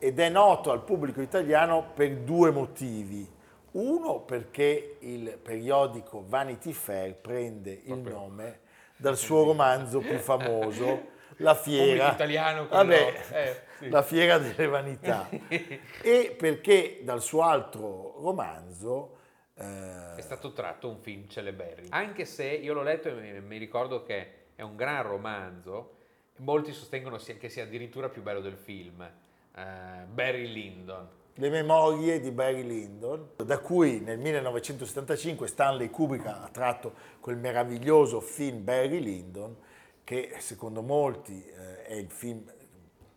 Ed 0.00 0.18
è 0.18 0.28
noto 0.28 0.72
al 0.72 0.82
pubblico 0.82 1.20
italiano 1.20 1.92
per 1.94 2.16
due 2.18 2.50
motivi. 2.50 3.30
Uno 3.72 4.20
perché 4.20 4.96
il 5.00 5.36
periodico 5.40 6.24
Vanity 6.26 6.72
Fair 6.72 7.14
prende 7.14 7.80
il 7.84 7.98
nome 7.98 8.60
dal 8.96 9.16
suo 9.16 9.44
romanzo 9.44 10.00
più 10.00 10.18
famoso, 10.18 11.16
La 11.40 11.54
Fiera, 11.54 12.10
italiano, 12.12 12.66
Vabbè, 12.66 13.14
eh, 13.30 13.62
sì. 13.78 13.88
La 13.90 14.02
Fiera 14.02 14.38
delle 14.38 14.66
Vanità, 14.66 15.28
e 16.02 16.34
perché 16.36 17.02
dal 17.04 17.22
suo 17.22 17.42
altro 17.42 18.16
romanzo 18.20 19.17
eh... 19.58 20.14
è 20.16 20.20
stato 20.20 20.52
tratto 20.52 20.88
un 20.88 20.98
film 20.98 21.28
celeberrimo. 21.28 21.88
Anche 21.90 22.24
se 22.24 22.46
io 22.46 22.72
l'ho 22.72 22.82
letto 22.82 23.08
e 23.08 23.40
mi 23.40 23.58
ricordo 23.58 24.02
che 24.02 24.32
è 24.54 24.62
un 24.62 24.76
gran 24.76 25.02
romanzo, 25.02 25.96
molti 26.36 26.72
sostengono 26.72 27.16
che 27.16 27.48
sia 27.48 27.64
addirittura 27.64 28.08
più 28.08 28.22
bello 28.22 28.40
del 28.40 28.56
film 28.56 29.02
eh, 29.02 30.04
Barry 30.06 30.46
Lyndon. 30.46 31.08
Le 31.34 31.50
memorie 31.50 32.20
di 32.20 32.32
Barry 32.32 32.64
Lyndon, 32.64 33.30
da 33.36 33.58
cui 33.58 34.00
nel 34.00 34.18
1975 34.18 35.46
Stanley 35.46 35.88
Kubrick 35.88 36.26
ha 36.26 36.48
tratto 36.50 36.94
quel 37.20 37.36
meraviglioso 37.36 38.20
film 38.20 38.64
Barry 38.64 38.98
Lyndon, 38.98 39.56
che 40.02 40.34
secondo 40.38 40.82
molti 40.82 41.44
eh, 41.44 41.84
è 41.84 41.94
il 41.94 42.10
film 42.10 42.42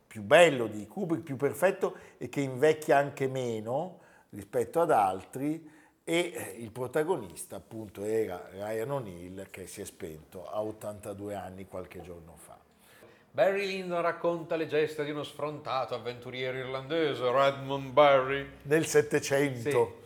più 0.06 0.22
bello 0.22 0.68
di 0.68 0.86
Kubrick, 0.86 1.24
più 1.24 1.36
perfetto 1.36 1.96
e 2.18 2.30
che 2.30 2.42
invecchia 2.42 2.98
anche 2.98 3.28
meno 3.28 4.00
rispetto 4.30 4.82
ad 4.82 4.92
altri 4.92 5.80
e 6.12 6.34
eh, 6.36 6.56
il 6.62 6.72
protagonista 6.72 7.56
appunto 7.56 8.03
era 8.03 8.50
Ryan 8.51 8.91
O'Neill 8.91 9.48
che 9.50 9.65
si 9.65 9.80
è 9.80 9.86
spento 9.86 10.46
a 10.46 10.62
82 10.62 11.36
anni 11.36 11.65
qualche 11.68 12.01
giorno 12.01 12.36
fa. 12.36 12.60
Barry 13.32 13.65
Lyndon 13.65 14.01
racconta 14.01 14.58
le 14.58 14.68
gesta 14.68 15.03
di 15.03 15.12
uno 15.12 15.24
sfrontato 15.24 15.96
avventuriero 15.96 16.58
irlandese, 16.58 17.32
Redmond 17.32 17.91
Barry. 17.94 18.46
Nel 18.63 18.86
Settecento. 18.88 20.00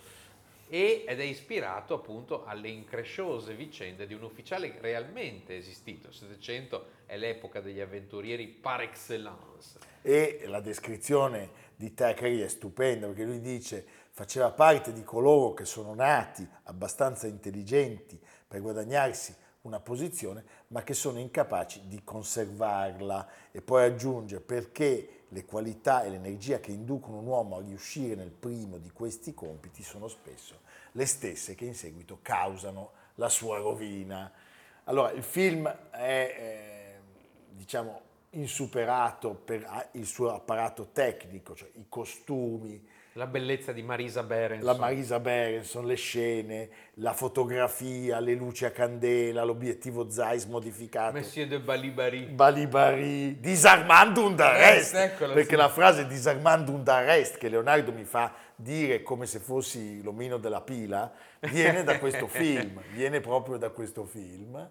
Sì. 0.69 1.03
ed 1.07 1.19
è 1.19 1.23
ispirato 1.23 1.95
appunto 1.95 2.45
alle 2.45 2.67
incresciose 2.67 3.55
vicende 3.55 4.05
di 4.05 4.13
un 4.13 4.21
ufficiale 4.21 4.77
realmente 4.79 5.57
esistito. 5.57 6.09
Il 6.09 6.13
Settecento 6.13 6.85
è 7.07 7.17
l'epoca 7.17 7.61
degli 7.61 7.79
avventurieri 7.79 8.45
par 8.45 8.81
excellence. 8.81 9.79
E 10.03 10.43
la 10.45 10.59
descrizione 10.59 11.49
di 11.75 11.95
Thackeray 11.95 12.41
è 12.41 12.47
stupenda 12.47 13.07
perché 13.07 13.23
lui 13.23 13.39
dice 13.39 14.03
faceva 14.15 14.49
parte 14.49 14.93
di 14.93 15.03
coloro 15.03 15.53
che 15.53 15.65
sono 15.65 15.93
nati 15.93 16.47
abbastanza 16.63 17.27
intelligenti 17.27 18.17
per 18.47 18.61
guadagnarsi 18.61 19.35
una 19.63 19.81
posizione, 19.81 20.45
ma 20.67 20.83
che 20.83 20.93
sono 20.93 21.19
incapaci 21.19 21.81
di 21.87 22.01
conservarla 22.01 23.27
e 23.51 23.61
poi 23.61 23.83
aggiunge 23.83 24.39
perché 24.39 25.23
le 25.27 25.43
qualità 25.43 26.03
e 26.03 26.11
l'energia 26.11 26.61
che 26.61 26.71
inducono 26.71 27.17
un 27.17 27.25
uomo 27.25 27.57
a 27.57 27.61
riuscire 27.61 28.15
nel 28.15 28.31
primo 28.31 28.77
di 28.77 28.89
questi 28.89 29.33
compiti 29.33 29.83
sono 29.83 30.07
spesso 30.07 30.61
le 30.93 31.05
stesse 31.05 31.53
che 31.53 31.65
in 31.65 31.75
seguito 31.75 32.19
causano 32.21 32.91
la 33.15 33.27
sua 33.27 33.57
rovina. 33.57 34.31
Allora, 34.85 35.11
il 35.11 35.23
film 35.23 35.67
è, 35.91 36.35
eh, 36.37 36.99
diciamo, 37.49 38.01
insuperato 38.29 39.33
per 39.33 39.89
il 39.93 40.05
suo 40.05 40.33
apparato 40.33 40.91
tecnico, 40.93 41.53
cioè 41.53 41.69
i 41.73 41.87
costumi, 41.89 42.81
la 43.17 43.27
bellezza 43.27 43.71
di 43.71 43.81
Marisa 43.81 44.23
Berenson. 44.23 44.65
La 44.65 44.77
Marisa 44.77 45.21
Berenson, 45.21 45.85
le 45.85 45.95
scene, 45.95 46.69
la 46.95 47.13
fotografia, 47.13 48.19
le 48.19 48.33
luci 48.33 48.65
a 48.65 48.71
candela, 48.71 49.45
l'obiettivo 49.45 50.09
Zeiss 50.11 50.43
modificato. 50.43 51.15
Monsieur 51.15 51.47
de 51.47 51.59
Balibari. 51.59 52.25
Balibari, 52.25 53.39
disarmando 53.39 54.25
un 54.25 54.35
d'arrest. 54.35 54.95
Eh, 54.95 55.11
perché 55.27 55.51
sì. 55.51 55.55
la 55.55 55.69
frase 55.69 56.07
disarmando 56.07 56.73
un 56.73 56.83
d'arrest 56.83 57.37
che 57.37 57.47
Leonardo 57.47 57.93
mi 57.93 58.03
fa 58.03 58.33
dire 58.53 59.01
come 59.01 59.27
se 59.27 59.39
fossi 59.39 60.03
l'omino 60.03 60.35
della 60.35 60.59
pila, 60.59 61.09
viene 61.39 61.85
da 61.85 61.97
questo 61.99 62.27
film, 62.27 62.81
viene 62.91 63.21
proprio 63.21 63.55
da 63.55 63.69
questo 63.69 64.03
film. 64.03 64.69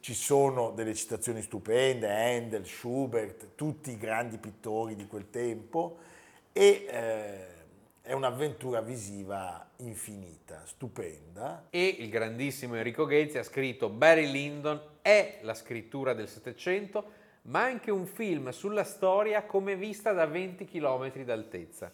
ci 0.00 0.14
sono 0.14 0.70
delle 0.70 0.94
citazioni 0.94 1.42
stupende, 1.42 2.10
Handel, 2.10 2.64
Schubert, 2.64 3.48
tutti 3.54 3.90
i 3.90 3.98
grandi 3.98 4.38
pittori 4.38 4.96
di 4.96 5.06
quel 5.06 5.28
tempo 5.28 5.98
e 6.54 6.86
eh, 6.90 7.60
è 8.02 8.12
un'avventura 8.12 8.80
visiva 8.80 9.70
infinita, 9.76 10.62
stupenda. 10.66 11.66
E 11.70 11.86
il 11.86 12.08
grandissimo 12.08 12.74
Enrico 12.74 13.06
Ghezzi 13.06 13.38
ha 13.38 13.44
scritto 13.44 13.88
Barry 13.88 14.30
Lyndon 14.30 14.80
è 15.02 15.38
la 15.42 15.54
scrittura 15.54 16.12
del 16.12 16.28
Settecento, 16.28 17.20
ma 17.42 17.62
anche 17.62 17.90
un 17.90 18.06
film 18.06 18.50
sulla 18.50 18.84
storia 18.84 19.44
come 19.44 19.76
vista 19.76 20.12
da 20.12 20.26
20 20.26 20.64
km 20.64 21.22
d'altezza. 21.22 21.92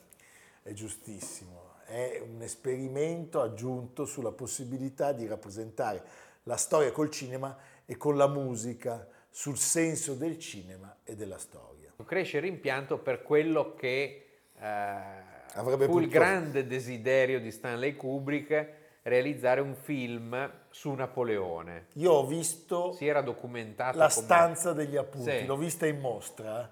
È 0.62 0.72
giustissimo, 0.72 1.74
è 1.84 2.22
un 2.26 2.40
esperimento 2.42 3.42
aggiunto 3.42 4.06
sulla 4.06 4.32
possibilità 4.32 5.12
di 5.12 5.26
rappresentare 5.26 6.02
la 6.44 6.56
storia 6.56 6.90
col 6.90 7.10
cinema 7.10 7.56
e 7.84 7.96
con 7.98 8.16
la 8.16 8.28
musica, 8.28 9.06
sul 9.30 9.58
senso 9.58 10.14
del 10.14 10.38
cinema 10.38 10.98
e 11.04 11.14
della 11.14 11.38
storia. 11.38 11.92
Cresce 12.04 12.38
il 12.38 12.44
rimpianto 12.44 12.98
per 12.98 13.22
quello 13.22 13.74
che 13.74 14.26
eh, 14.58 15.27
Avrebbe 15.58 15.86
fu 15.86 15.98
il 15.98 16.06
potuto- 16.06 16.18
grande 16.18 16.66
desiderio 16.66 17.40
di 17.40 17.50
Stanley 17.50 17.96
Kubrick 17.96 18.76
realizzare 19.02 19.60
un 19.60 19.74
film 19.74 20.50
su 20.70 20.92
Napoleone. 20.92 21.86
Io 21.94 22.12
ho 22.12 22.26
visto 22.26 22.92
Si 22.92 23.06
era 23.06 23.22
documentato 23.22 23.98
la 23.98 24.08
come- 24.08 24.24
stanza 24.24 24.72
degli 24.72 24.96
appunti, 24.96 25.30
Sì. 25.30 25.46
l'ho 25.46 25.56
vista 25.56 25.86
in 25.86 25.98
mostra, 25.98 26.70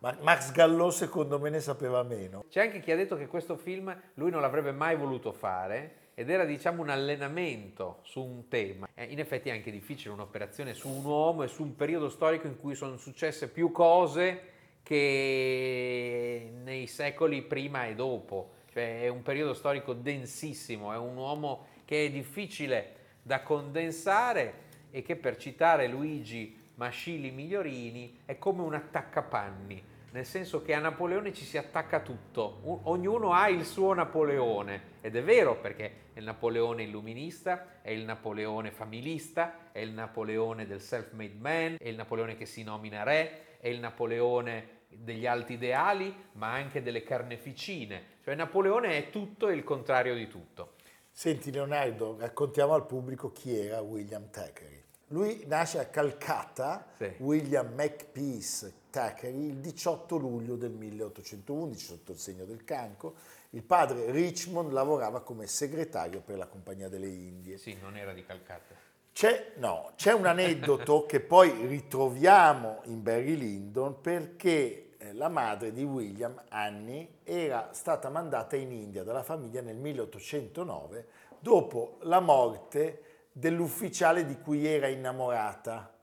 ma 0.00 0.16
Max 0.20 0.52
Gallò 0.52 0.90
secondo 0.90 1.38
me 1.38 1.48
ne 1.48 1.60
sapeva 1.60 2.02
meno. 2.02 2.44
C'è 2.50 2.60
anche 2.60 2.80
chi 2.80 2.90
ha 2.92 2.96
detto 2.96 3.16
che 3.16 3.26
questo 3.26 3.56
film 3.56 3.94
lui 4.14 4.30
non 4.30 4.40
l'avrebbe 4.42 4.72
mai 4.72 4.96
voluto 4.96 5.32
fare 5.32 6.04
ed 6.14 6.28
era 6.28 6.44
diciamo 6.44 6.82
un 6.82 6.90
allenamento 6.90 7.98
su 8.02 8.22
un 8.22 8.48
tema. 8.48 8.88
Eh, 8.94 9.04
in 9.04 9.18
effetti 9.18 9.48
è 9.48 9.52
anche 9.52 9.70
difficile 9.70 10.12
un'operazione 10.12 10.74
su 10.74 10.88
un 10.88 11.04
uomo 11.04 11.42
e 11.42 11.48
su 11.48 11.62
un 11.62 11.74
periodo 11.76 12.08
storico 12.10 12.46
in 12.46 12.58
cui 12.58 12.74
sono 12.74 12.96
successe 12.98 13.48
più 13.48 13.70
cose 13.72 14.40
che 14.86 16.48
nei 16.62 16.86
secoli 16.86 17.42
prima 17.42 17.86
e 17.86 17.96
dopo. 17.96 18.50
Cioè 18.70 19.02
è 19.02 19.08
un 19.08 19.22
periodo 19.22 19.52
storico 19.52 19.94
densissimo, 19.94 20.92
è 20.92 20.96
un 20.96 21.16
uomo 21.16 21.66
che 21.84 22.06
è 22.06 22.10
difficile 22.10 22.94
da 23.20 23.42
condensare 23.42 24.64
e 24.92 25.02
che 25.02 25.16
per 25.16 25.38
citare 25.38 25.88
Luigi 25.88 26.56
Mascilli 26.76 27.32
Migliorini 27.32 28.20
è 28.26 28.38
come 28.38 28.62
un 28.62 28.74
attaccapanni, 28.74 29.82
nel 30.12 30.24
senso 30.24 30.62
che 30.62 30.72
a 30.72 30.78
Napoleone 30.78 31.32
ci 31.32 31.44
si 31.44 31.58
attacca 31.58 31.98
tutto, 31.98 32.60
ognuno 32.84 33.32
ha 33.32 33.48
il 33.48 33.64
suo 33.64 33.92
Napoleone 33.92 34.94
ed 35.00 35.16
è 35.16 35.22
vero 35.22 35.56
perché 35.56 35.84
è 36.12 36.18
il 36.20 36.24
Napoleone 36.24 36.84
illuminista, 36.84 37.80
è 37.82 37.90
il 37.90 38.04
Napoleone 38.04 38.70
familista, 38.70 39.72
è 39.72 39.80
il 39.80 39.90
Napoleone 39.90 40.64
del 40.64 40.80
self-made 40.80 41.36
man, 41.38 41.76
è 41.80 41.88
il 41.88 41.96
Napoleone 41.96 42.36
che 42.36 42.46
si 42.46 42.62
nomina 42.62 43.02
re, 43.02 43.56
è 43.58 43.68
il 43.68 43.80
Napoleone 43.80 44.75
degli 44.88 45.26
alti 45.26 45.54
ideali, 45.54 46.14
ma 46.32 46.52
anche 46.52 46.82
delle 46.82 47.02
carneficine. 47.02 48.14
Cioè 48.24 48.34
Napoleone 48.34 48.96
è 48.96 49.10
tutto 49.10 49.48
e 49.48 49.54
il 49.54 49.64
contrario 49.64 50.14
di 50.14 50.28
tutto. 50.28 50.74
Senti 51.10 51.50
Leonardo, 51.50 52.16
raccontiamo 52.18 52.74
al 52.74 52.86
pubblico 52.86 53.32
chi 53.32 53.56
era 53.56 53.80
William 53.80 54.28
Thackeray. 54.30 54.84
Lui 55.10 55.44
nasce 55.46 55.78
a 55.78 55.86
Calcutta, 55.86 56.88
Sì. 56.96 57.14
William 57.18 57.72
Makepeace 57.74 58.72
Thackeray, 58.90 59.50
il 59.50 59.56
18 59.58 60.16
luglio 60.16 60.56
del 60.56 60.72
1811 60.72 61.84
sotto 61.84 62.12
il 62.12 62.18
segno 62.18 62.44
del 62.44 62.64
cancro. 62.64 63.14
Il 63.50 63.62
padre 63.62 64.10
Richmond 64.10 64.72
lavorava 64.72 65.22
come 65.22 65.46
segretario 65.46 66.20
per 66.20 66.36
la 66.36 66.46
Compagnia 66.48 66.88
delle 66.88 67.06
Indie. 67.06 67.56
Sì, 67.56 67.78
non 67.80 67.96
era 67.96 68.12
di 68.12 68.24
Calcutta. 68.24 68.74
C'è, 69.16 69.52
no, 69.56 69.92
c'è 69.96 70.12
un 70.12 70.26
aneddoto 70.26 71.06
che 71.08 71.20
poi 71.20 71.66
ritroviamo 71.66 72.82
in 72.84 73.02
Barry 73.02 73.34
Lyndon 73.34 74.02
perché 74.02 74.98
eh, 74.98 75.14
la 75.14 75.30
madre 75.30 75.72
di 75.72 75.82
William, 75.84 76.38
Annie, 76.50 77.20
era 77.24 77.70
stata 77.72 78.10
mandata 78.10 78.56
in 78.56 78.70
India 78.70 79.04
dalla 79.04 79.22
famiglia 79.22 79.62
nel 79.62 79.76
1809 79.76 81.06
dopo 81.38 81.96
la 82.00 82.20
morte 82.20 83.28
dell'ufficiale 83.32 84.26
di 84.26 84.38
cui 84.38 84.66
era 84.66 84.86
innamorata. 84.86 85.94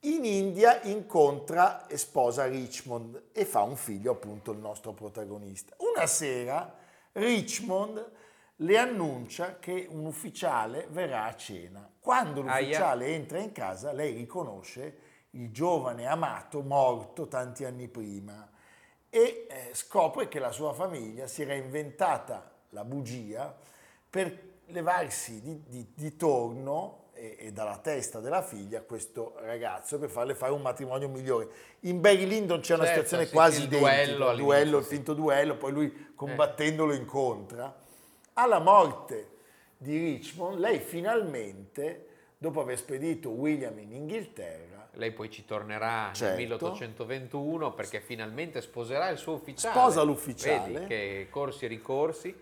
In 0.00 0.24
India 0.24 0.82
incontra 0.82 1.86
e 1.86 1.96
sposa 1.96 2.46
Richmond 2.46 3.26
e 3.30 3.44
fa 3.44 3.62
un 3.62 3.76
figlio, 3.76 4.10
appunto 4.10 4.50
il 4.50 4.58
nostro 4.58 4.92
protagonista. 4.92 5.76
Una 5.94 6.08
sera 6.08 6.74
Richmond 7.12 8.10
le 8.62 8.76
annuncia 8.76 9.58
che 9.58 9.86
un 9.90 10.04
ufficiale 10.04 10.86
verrà 10.90 11.24
a 11.24 11.34
cena. 11.34 11.88
Quando 11.98 12.42
l'ufficiale 12.42 13.06
entra 13.08 13.38
in 13.38 13.52
casa, 13.52 13.92
lei 13.92 14.14
riconosce 14.14 15.08
il 15.30 15.50
giovane 15.50 16.06
amato 16.06 16.60
morto 16.62 17.28
tanti 17.28 17.64
anni 17.64 17.88
prima 17.88 18.48
e 19.08 19.46
eh, 19.48 19.70
scopre 19.72 20.28
che 20.28 20.38
la 20.38 20.50
sua 20.52 20.72
famiglia 20.72 21.26
si 21.26 21.42
era 21.42 21.54
inventata 21.54 22.50
la 22.70 22.84
bugia 22.84 23.56
per 24.08 24.48
levarsi 24.66 25.40
di, 25.40 25.62
di- 25.66 25.92
di 25.94 26.16
torno 26.16 27.10
e, 27.12 27.36
e 27.38 27.52
dalla 27.52 27.78
testa 27.78 28.20
della 28.20 28.42
figlia 28.42 28.82
questo 28.82 29.34
ragazzo 29.40 29.98
per 29.98 30.10
farle 30.10 30.34
fare 30.34 30.52
un 30.52 30.62
matrimonio 30.62 31.08
migliore. 31.08 31.48
In 31.80 32.00
Barry 32.00 32.26
Lyndon 32.26 32.60
c'è 32.60 32.74
una 32.74 32.84
Certo, 32.84 33.04
situazione 33.04 33.26
sì, 33.26 33.32
quasi 33.32 33.56
il 33.60 33.64
identica, 33.64 33.90
duello 34.04 34.30
il 34.30 34.36
duello, 34.36 34.78
il 34.78 34.84
finto 34.84 35.14
duello, 35.14 35.56
poi 35.56 35.72
lui 35.72 36.12
combattendolo 36.14 36.92
incontra. 36.92 37.88
Alla 38.40 38.58
morte 38.58 39.28
di 39.76 39.98
Richmond, 39.98 40.58
lei 40.60 40.78
finalmente, 40.78 42.06
dopo 42.38 42.62
aver 42.62 42.78
spedito 42.78 43.28
William 43.28 43.78
in 43.78 43.92
Inghilterra, 43.92 44.88
Lei 44.94 45.12
poi 45.12 45.30
ci 45.30 45.44
tornerà 45.44 46.08
Certo. 46.14 46.24
nel 46.24 46.36
1821 46.48 47.74
perché 47.74 48.00
finalmente 48.00 48.62
sposerà 48.62 49.10
il 49.10 49.18
suo 49.18 49.34
ufficiale. 49.34 49.74
Sposa 49.78 50.02
l'ufficiale. 50.02 50.72
Vedi 50.72 50.86
che 50.86 51.26
corsi 51.28 51.66
e 51.66 51.68
ricorsi. 51.68 52.34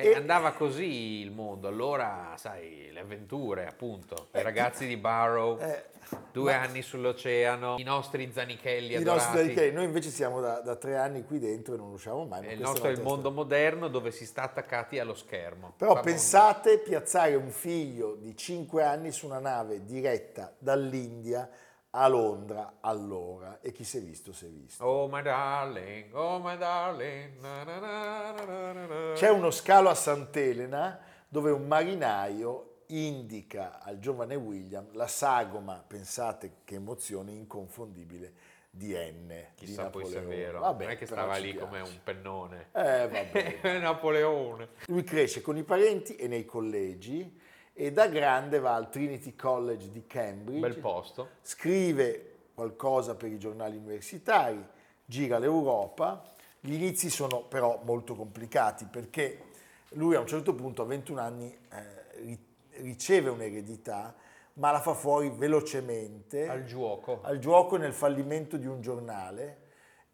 E 0.00 0.10
E- 0.10 0.14
andava 0.14 0.52
così 0.52 1.20
il 1.20 1.32
mondo. 1.32 1.66
Allora, 1.66 2.34
sai, 2.36 2.90
le 2.92 3.00
avventure, 3.00 3.66
appunto. 3.66 4.28
I 4.32 4.38
Eh, 4.38 4.42
ragazzi 4.42 4.86
di 4.86 4.96
Barrow, 4.96 5.58
eh, 5.60 5.86
due 6.30 6.52
ma- 6.54 6.60
anni 6.60 6.82
sull'oceano, 6.82 7.74
i 7.78 7.82
nostri 7.82 8.30
zanichelli 8.32 8.92
i 8.92 8.96
adorati. 8.96 9.18
nostri 9.24 9.42
dedichei, 9.42 9.72
noi 9.72 9.86
invece 9.86 10.10
siamo 10.10 10.40
da, 10.40 10.60
da 10.60 10.76
tre 10.76 10.96
anni 10.96 11.24
qui 11.24 11.40
dentro 11.40 11.74
e 11.74 11.78
non 11.78 11.90
usciamo 11.92 12.24
mai. 12.26 12.42
ma 12.44 12.52
il 12.52 12.60
nostro 12.60 12.88
è 12.88 12.92
il 12.92 13.02
mondo 13.02 13.32
moderno 13.32 13.88
dove 13.88 14.12
si 14.12 14.24
sta 14.24 14.42
attaccati 14.42 15.00
allo 15.00 15.14
schermo. 15.14 15.72
Però 15.76 15.94
Va 15.94 16.00
pensate 16.00 16.78
piazzare 16.78 17.34
un 17.34 17.50
figlio 17.50 18.14
di 18.14 18.36
5 18.36 18.84
anni 18.84 19.10
su 19.10 19.26
una 19.26 19.40
nave 19.40 19.84
diretta 19.84 20.54
dall'India 20.58 21.48
a 21.90 22.06
Londra 22.06 22.78
allora 22.80 23.60
e 23.60 23.72
chi 23.72 23.84
si 23.84 23.98
è 23.98 24.00
visto 24.02 24.32
si 24.32 24.46
è 24.46 24.48
visto. 24.48 24.84
Oh 24.84 25.08
my 25.08 25.22
darling, 25.22 26.14
oh 26.14 26.38
my 26.38 26.56
darling. 26.56 27.38
na 27.40 27.64
na 27.64 27.78
na. 27.78 29.12
C'è 29.14 29.30
uno 29.30 29.50
scalo 29.50 29.88
a 29.88 29.94
Sant'Elena 29.94 31.00
dove 31.28 31.50
un 31.50 31.66
marinaio 31.66 32.82
indica 32.88 33.80
al 33.82 33.98
giovane 33.98 34.34
William 34.34 34.88
la 34.92 35.06
sagoma, 35.06 35.82
pensate 35.86 36.58
che 36.64 36.76
emozione 36.76 37.32
inconfondibile 37.32 38.56
di 38.70 38.94
N. 38.94 39.32
Chissà 39.54 39.84
di 39.84 39.90
poi 39.90 40.06
se 40.06 40.18
è 40.18 40.22
vero. 40.22 40.60
Vabbè, 40.60 40.84
non 40.84 40.92
è 40.92 40.96
che 40.96 41.06
stava 41.06 41.36
lì 41.36 41.52
piace. 41.52 41.64
come 41.64 41.80
un 41.80 41.98
pennone. 42.02 42.68
Eh, 42.72 43.08
vabbè. 43.08 43.78
Napoleone. 43.80 44.68
Lui 44.86 45.04
cresce 45.04 45.40
con 45.40 45.56
i 45.56 45.64
parenti 45.64 46.16
e 46.16 46.28
nei 46.28 46.44
collegi 46.44 47.40
e 47.80 47.92
da 47.92 48.08
grande 48.08 48.58
va 48.58 48.74
al 48.74 48.90
Trinity 48.90 49.36
College 49.36 49.92
di 49.92 50.04
Cambridge. 50.04 50.58
Bel 50.58 50.78
posto. 50.78 51.28
scrive 51.42 52.32
qualcosa 52.52 53.14
per 53.14 53.30
i 53.30 53.38
giornali 53.38 53.76
universitari, 53.76 54.60
gira 55.04 55.38
l'Europa. 55.38 56.28
Gli 56.58 56.72
inizi 56.72 57.08
sono 57.08 57.42
però 57.44 57.80
molto 57.84 58.16
complicati 58.16 58.84
perché 58.86 59.44
lui 59.90 60.16
a 60.16 60.20
un 60.20 60.26
certo 60.26 60.54
punto 60.56 60.82
a 60.82 60.86
21 60.86 61.20
anni 61.20 61.56
eh, 61.70 62.20
ri- 62.24 62.46
riceve 62.82 63.30
un'eredità, 63.30 64.12
ma 64.54 64.72
la 64.72 64.80
fa 64.80 64.94
fuori 64.94 65.30
velocemente 65.30 66.48
Al 66.48 66.64
gioco. 66.64 67.20
al 67.22 67.38
gioco 67.38 67.76
e 67.76 67.78
nel 67.78 67.92
fallimento 67.94 68.56
di 68.56 68.66
un 68.66 68.80
giornale 68.80 69.57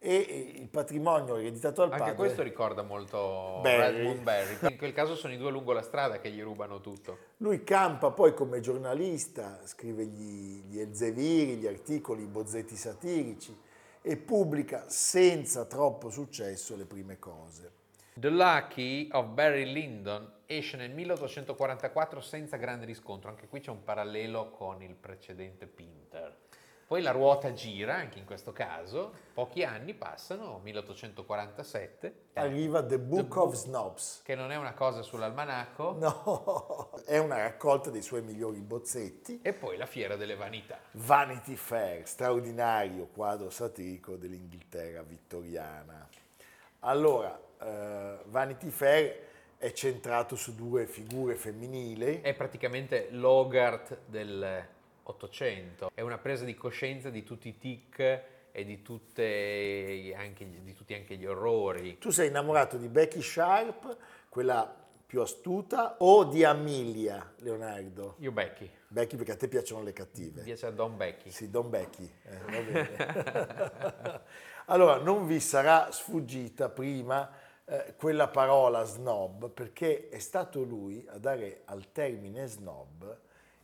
e 0.05 0.53
il 0.59 0.67
patrimonio 0.67 1.37
ereditato 1.37 1.81
al 1.81 1.87
Anche 1.87 1.99
padre 1.99 2.15
questo 2.15 2.43
ricorda 2.43 2.83
molto 2.83 3.59
Barry. 3.63 3.97
Redmond 3.97 4.21
Barry. 4.21 4.57
In 4.69 4.77
quel 4.77 4.93
caso 4.93 5.15
sono 5.15 5.33
i 5.33 5.37
due 5.37 5.49
lungo 5.49 5.73
la 5.73 5.81
strada 5.81 6.19
che 6.19 6.29
gli 6.29 6.43
rubano 6.43 6.79
tutto. 6.79 7.17
Lui 7.37 7.63
campa 7.63 8.11
poi 8.11 8.35
come 8.35 8.59
giornalista, 8.59 9.61
scrive 9.65 10.05
gli, 10.05 10.61
gli 10.67 10.79
elzeviri, 10.79 11.55
gli 11.55 11.65
articoli, 11.65 12.21
i 12.21 12.27
bozzetti 12.27 12.75
satirici 12.75 13.57
e 14.03 14.17
pubblica 14.17 14.83
senza 14.87 15.65
troppo 15.65 16.11
successo 16.11 16.75
le 16.75 16.85
prime 16.85 17.17
cose. 17.17 17.71
The 18.13 18.29
Lucky 18.29 19.09
of 19.11 19.29
Barry 19.29 19.65
Lyndon 19.65 20.33
esce 20.45 20.77
nel 20.77 20.91
1844 20.91 22.21
senza 22.21 22.57
grande 22.57 22.85
riscontro. 22.85 23.29
Anche 23.29 23.47
qui 23.47 23.59
c'è 23.59 23.71
un 23.71 23.83
parallelo 23.83 24.51
con 24.51 24.83
il 24.83 24.93
precedente 24.93 25.65
Pinter. 25.65 26.43
Poi 26.87 27.01
la 27.01 27.09
ruota 27.09 27.51
gira, 27.51 27.95
anche 27.95 28.19
in 28.19 28.25
questo 28.25 28.51
caso, 28.51 29.11
pochi 29.33 29.63
anni 29.63 29.95
passano, 29.95 30.59
1847. 30.63 32.15
Arriva 32.33 32.83
The 32.85 32.99
Book 32.99 33.33
The 33.33 33.39
of 33.39 33.45
Book. 33.45 33.55
Snobs. 33.55 34.21
Che 34.23 34.35
non 34.35 34.51
è 34.51 34.55
una 34.55 34.73
cosa 34.73 35.01
sull'almanacco. 35.01 35.93
No, 36.05 36.91
è 37.05 37.17
una 37.17 37.37
raccolta 37.37 37.89
dei 37.89 38.03
suoi 38.03 38.21
migliori 38.21 38.59
bozzetti. 38.59 39.39
E 39.41 39.53
poi 39.53 39.77
la 39.77 39.87
fiera 39.87 40.15
delle 40.15 40.35
vanità. 40.35 40.77
Vanity 40.91 41.55
Fair, 41.55 42.07
straordinario 42.07 43.07
quadro 43.07 43.49
satirico 43.49 44.15
dell'Inghilterra 44.15 45.01
vittoriana. 45.01 46.07
Allora, 46.81 47.39
eh, 47.61 48.19
Vanity 48.25 48.69
Fair 48.69 49.23
è 49.57 49.71
centrato 49.71 50.35
su 50.35 50.53
due 50.53 50.85
figure 50.85 51.33
femminili. 51.33 52.21
È 52.21 52.35
praticamente 52.35 53.07
l'Hogarth 53.09 54.01
del 54.05 54.73
Ottocento. 55.07 55.91
È 55.93 56.01
una 56.01 56.17
presa 56.17 56.45
di 56.45 56.55
coscienza 56.55 57.09
di 57.09 57.23
tutti 57.23 57.49
i 57.49 57.57
tic 57.57 57.99
e 58.51 58.63
di, 58.63 58.81
tutte, 58.81 60.13
anche, 60.17 60.47
di 60.63 60.73
tutti 60.73 60.93
anche 60.93 61.15
gli 61.15 61.25
orrori. 61.25 61.97
Tu 61.97 62.09
sei 62.09 62.29
innamorato 62.29 62.77
di 62.77 62.87
Becky 62.87 63.21
Sharp, 63.21 63.97
quella 64.29 64.83
più 65.05 65.21
astuta, 65.21 65.97
o 65.99 66.23
di 66.23 66.43
Amelia, 66.43 67.33
Leonardo? 67.39 68.15
Io 68.19 68.31
Becky. 68.31 68.69
Becky 68.87 69.15
perché 69.17 69.33
a 69.33 69.35
te 69.35 69.47
piacciono 69.47 69.81
le 69.81 69.89
Mi 69.89 69.93
cattive. 69.93 70.41
piace 70.41 70.73
Don 70.73 70.97
Becky. 70.97 71.29
Sì, 71.29 71.49
Don 71.51 71.69
Becky. 71.69 72.11
eh, 72.23 72.37
va 72.37 72.59
bene. 72.61 74.21
allora, 74.65 74.97
non 74.97 75.27
vi 75.27 75.39
sarà 75.39 75.91
sfuggita 75.91 76.69
prima 76.69 77.29
eh, 77.65 77.93
quella 77.95 78.27
parola 78.29 78.83
snob, 78.83 79.49
perché 79.51 80.09
è 80.09 80.19
stato 80.19 80.63
lui 80.63 81.05
a 81.09 81.17
dare 81.19 81.61
al 81.65 81.91
termine 81.91 82.47
snob 82.47 83.19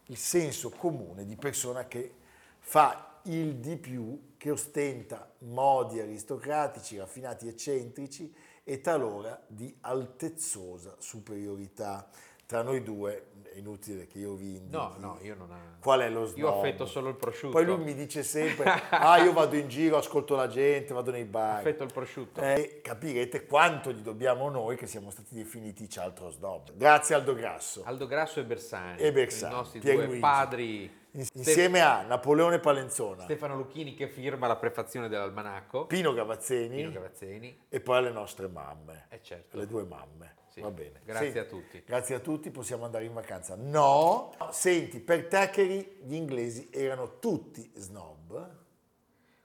il 0.06 0.18
senso 0.18 0.70
comune 0.70 1.26
di 1.26 1.36
persona 1.36 1.88
che 1.88 2.14
fa 2.60 3.20
il 3.24 3.58
di 3.58 3.78
più, 3.78 4.34
che 4.38 4.52
ostenta 4.52 5.32
modi 5.40 6.00
aristocratici, 6.00 6.98
raffinati, 6.98 7.48
eccentrici 7.48 8.34
e 8.64 8.82
talora 8.82 9.40
di 9.48 9.76
altezzosa 9.82 10.96
superiorità. 11.00 12.10
Tra 12.46 12.62
noi 12.64 12.84
due 12.84 13.31
è 13.54 13.58
inutile 13.58 14.08
che 14.08 14.18
io 14.18 14.34
vi 14.36 14.56
indichi 14.56 14.72
No, 14.72 14.96
no, 14.98 15.18
io 15.22 15.36
non 15.36 15.52
ho... 15.52 15.56
qual 15.82 16.00
è 16.02 16.10
lo 16.10 16.26
snob. 16.26 16.38
Io 16.38 16.58
affetto 16.60 16.86
solo 16.86 17.10
il 17.10 17.16
prosciutto. 17.16 17.52
Poi 17.52 17.66
lui 17.66 17.78
mi 17.84 17.94
dice 17.94 18.24
sempre, 18.24 18.64
ah 18.90 19.18
io 19.18 19.34
vado 19.34 19.56
in 19.58 19.68
giro, 19.68 19.98
ascolto 19.98 20.36
la 20.36 20.48
gente, 20.48 20.94
vado 20.94 21.12
nei 21.12 21.26
bar. 21.26 21.58
Affetto 21.60 21.84
il 21.84 21.92
prosciutto. 21.92 22.42
E 22.42 22.80
capirete 22.82 23.46
quanto 23.46 23.92
gli 23.92 24.00
dobbiamo 24.02 24.50
noi 24.50 24.78
che 24.78 24.88
siamo 24.88 25.10
stati 25.10 25.36
definiti 25.36 25.90
cialtro 25.90 26.30
snob. 26.30 26.72
Grazie 26.76 27.16
Aldo 27.16 27.36
Grasso. 27.36 27.84
Aldo 27.84 28.08
Grasso 28.08 28.40
e 28.40 28.44
Bersani. 28.44 29.02
E 29.02 29.12
Bersani, 29.12 29.54
I 29.54 29.56
nostri 29.58 29.80
Pierluigi. 29.80 30.10
due 30.12 30.20
padri. 30.20 31.00
Insieme 31.34 31.82
a 31.82 32.04
Napoleone 32.04 32.60
Palenzona, 32.60 33.24
Stefano 33.24 33.58
Lucchini 33.58 33.96
che 33.96 34.08
firma 34.08 34.48
la 34.48 34.56
prefazione 34.56 35.10
dell'almanacco. 35.10 35.86
Pino 35.86 36.14
Gavazzeni 36.14 36.78
Pino 36.78 36.92
Gavazzeni. 36.92 37.66
e 37.68 37.80
poi 37.82 37.98
alle 37.98 38.12
nostre 38.12 38.48
mamme. 38.48 39.08
Eh 39.10 39.20
certo. 39.22 39.58
Le 39.58 39.68
due 39.68 39.84
mamme. 39.84 40.36
Va 40.62 40.72
bene. 40.72 41.02
Grazie 41.04 41.32
Sì. 41.32 41.38
a 41.38 41.46
tutti. 41.46 41.84
Grazie 41.86 42.16
a 42.16 42.20
tutti, 42.20 42.50
possiamo 42.52 42.86
andare 42.86 43.06
in 43.06 43.14
vacanza. 43.14 43.56
No, 43.58 44.34
senti, 44.52 45.00
per 45.00 45.28
Thackeray 45.28 45.98
gli 46.04 46.14
inglesi 46.16 46.70
erano 46.72 47.20
tutti 47.20 47.72
snob. 47.76 48.60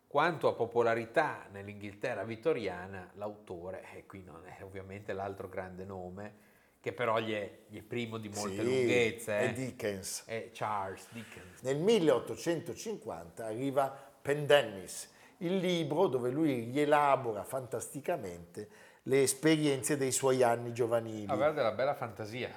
Quanto 0.07 0.49
a 0.49 0.55
popolarità 0.55 1.47
nell'Inghilterra 1.53 2.25
vittoriana, 2.25 3.11
l'autore, 3.15 3.85
e 3.95 4.07
qui 4.07 4.23
non 4.23 4.41
è 4.47 4.63
ovviamente 4.63 5.13
l'altro 5.13 5.49
grande 5.49 5.85
nome, 5.85 6.45
che 6.81 6.93
però 6.93 7.19
gli 7.19 7.33
è, 7.33 7.59
gli 7.67 7.79
è 7.79 7.83
primo 7.83 8.17
di 8.17 8.29
molte 8.29 8.63
Sì, 8.63 8.65
lunghezze, 8.65 9.39
è 9.39 9.45
eh, 9.49 9.53
Dickens. 9.53 10.23
è 10.25 10.51
Charles 10.53 11.09
Dickens. 11.11 11.61
Nel 11.63 11.77
1850 11.79 13.45
arriva 13.45 13.89
Pendennis, 14.23 15.13
il 15.39 15.57
libro 15.59 16.07
dove 16.07 16.31
lui 16.31 16.71
rielabora 16.71 17.43
fantasticamente 17.45 18.69
le 19.09 19.23
esperienze 19.23 19.97
dei 19.97 20.11
suoi 20.13 20.43
anni 20.43 20.73
giovanili. 20.73 21.27
Aveva 21.29 21.53
della 21.53 21.73
bella 21.73 21.95
fantasia. 21.95 22.51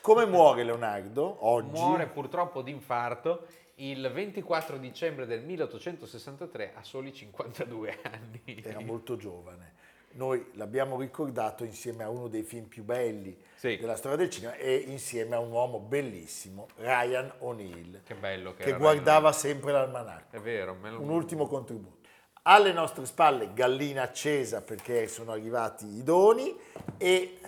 Come 0.00 0.26
muore 0.26 0.64
Leonardo 0.64 1.46
oggi? 1.46 1.78
Muore 1.78 2.06
purtroppo 2.06 2.62
di 2.62 2.70
infarto 2.70 3.46
il 3.76 4.10
24 4.12 4.78
dicembre 4.78 5.26
del 5.26 5.42
1863 5.44 6.72
a 6.74 6.82
soli 6.82 7.12
52 7.12 7.98
anni. 8.10 8.62
Era 8.64 8.80
molto 8.80 9.16
giovane. 9.16 9.80
Noi 10.14 10.50
l'abbiamo 10.54 10.98
ricordato 10.98 11.64
insieme 11.64 12.04
a 12.04 12.10
uno 12.10 12.28
dei 12.28 12.42
film 12.42 12.66
più 12.66 12.84
belli 12.84 13.34
Sì. 13.54 13.76
della 13.78 13.96
storia 13.96 14.18
del 14.18 14.28
cinema 14.28 14.54
e 14.56 14.74
insieme 14.74 15.34
a 15.36 15.38
un 15.38 15.50
uomo 15.50 15.78
bellissimo, 15.78 16.66
Ryan 16.76 17.32
O'Neill, 17.38 18.02
Che 18.04 18.14
bello 18.14 18.54
che, 18.54 18.64
che 18.64 18.72
guardava 18.76 19.32
sempre 19.32 19.72
l'almanacco. 19.72 20.26
Ryan. 20.32 20.42
È 20.42 20.44
vero, 20.44 20.74
me 20.74 20.90
lo- 20.90 21.00
un 21.00 21.08
ultimo 21.08 21.46
contributo. 21.46 22.00
Alle 22.44 22.72
nostre 22.72 23.06
spalle 23.06 23.52
gallina 23.54 24.02
accesa 24.02 24.62
perché 24.62 25.06
sono 25.06 25.30
arrivati 25.30 25.86
i 25.86 26.02
doni 26.02 26.52
e 26.98 27.38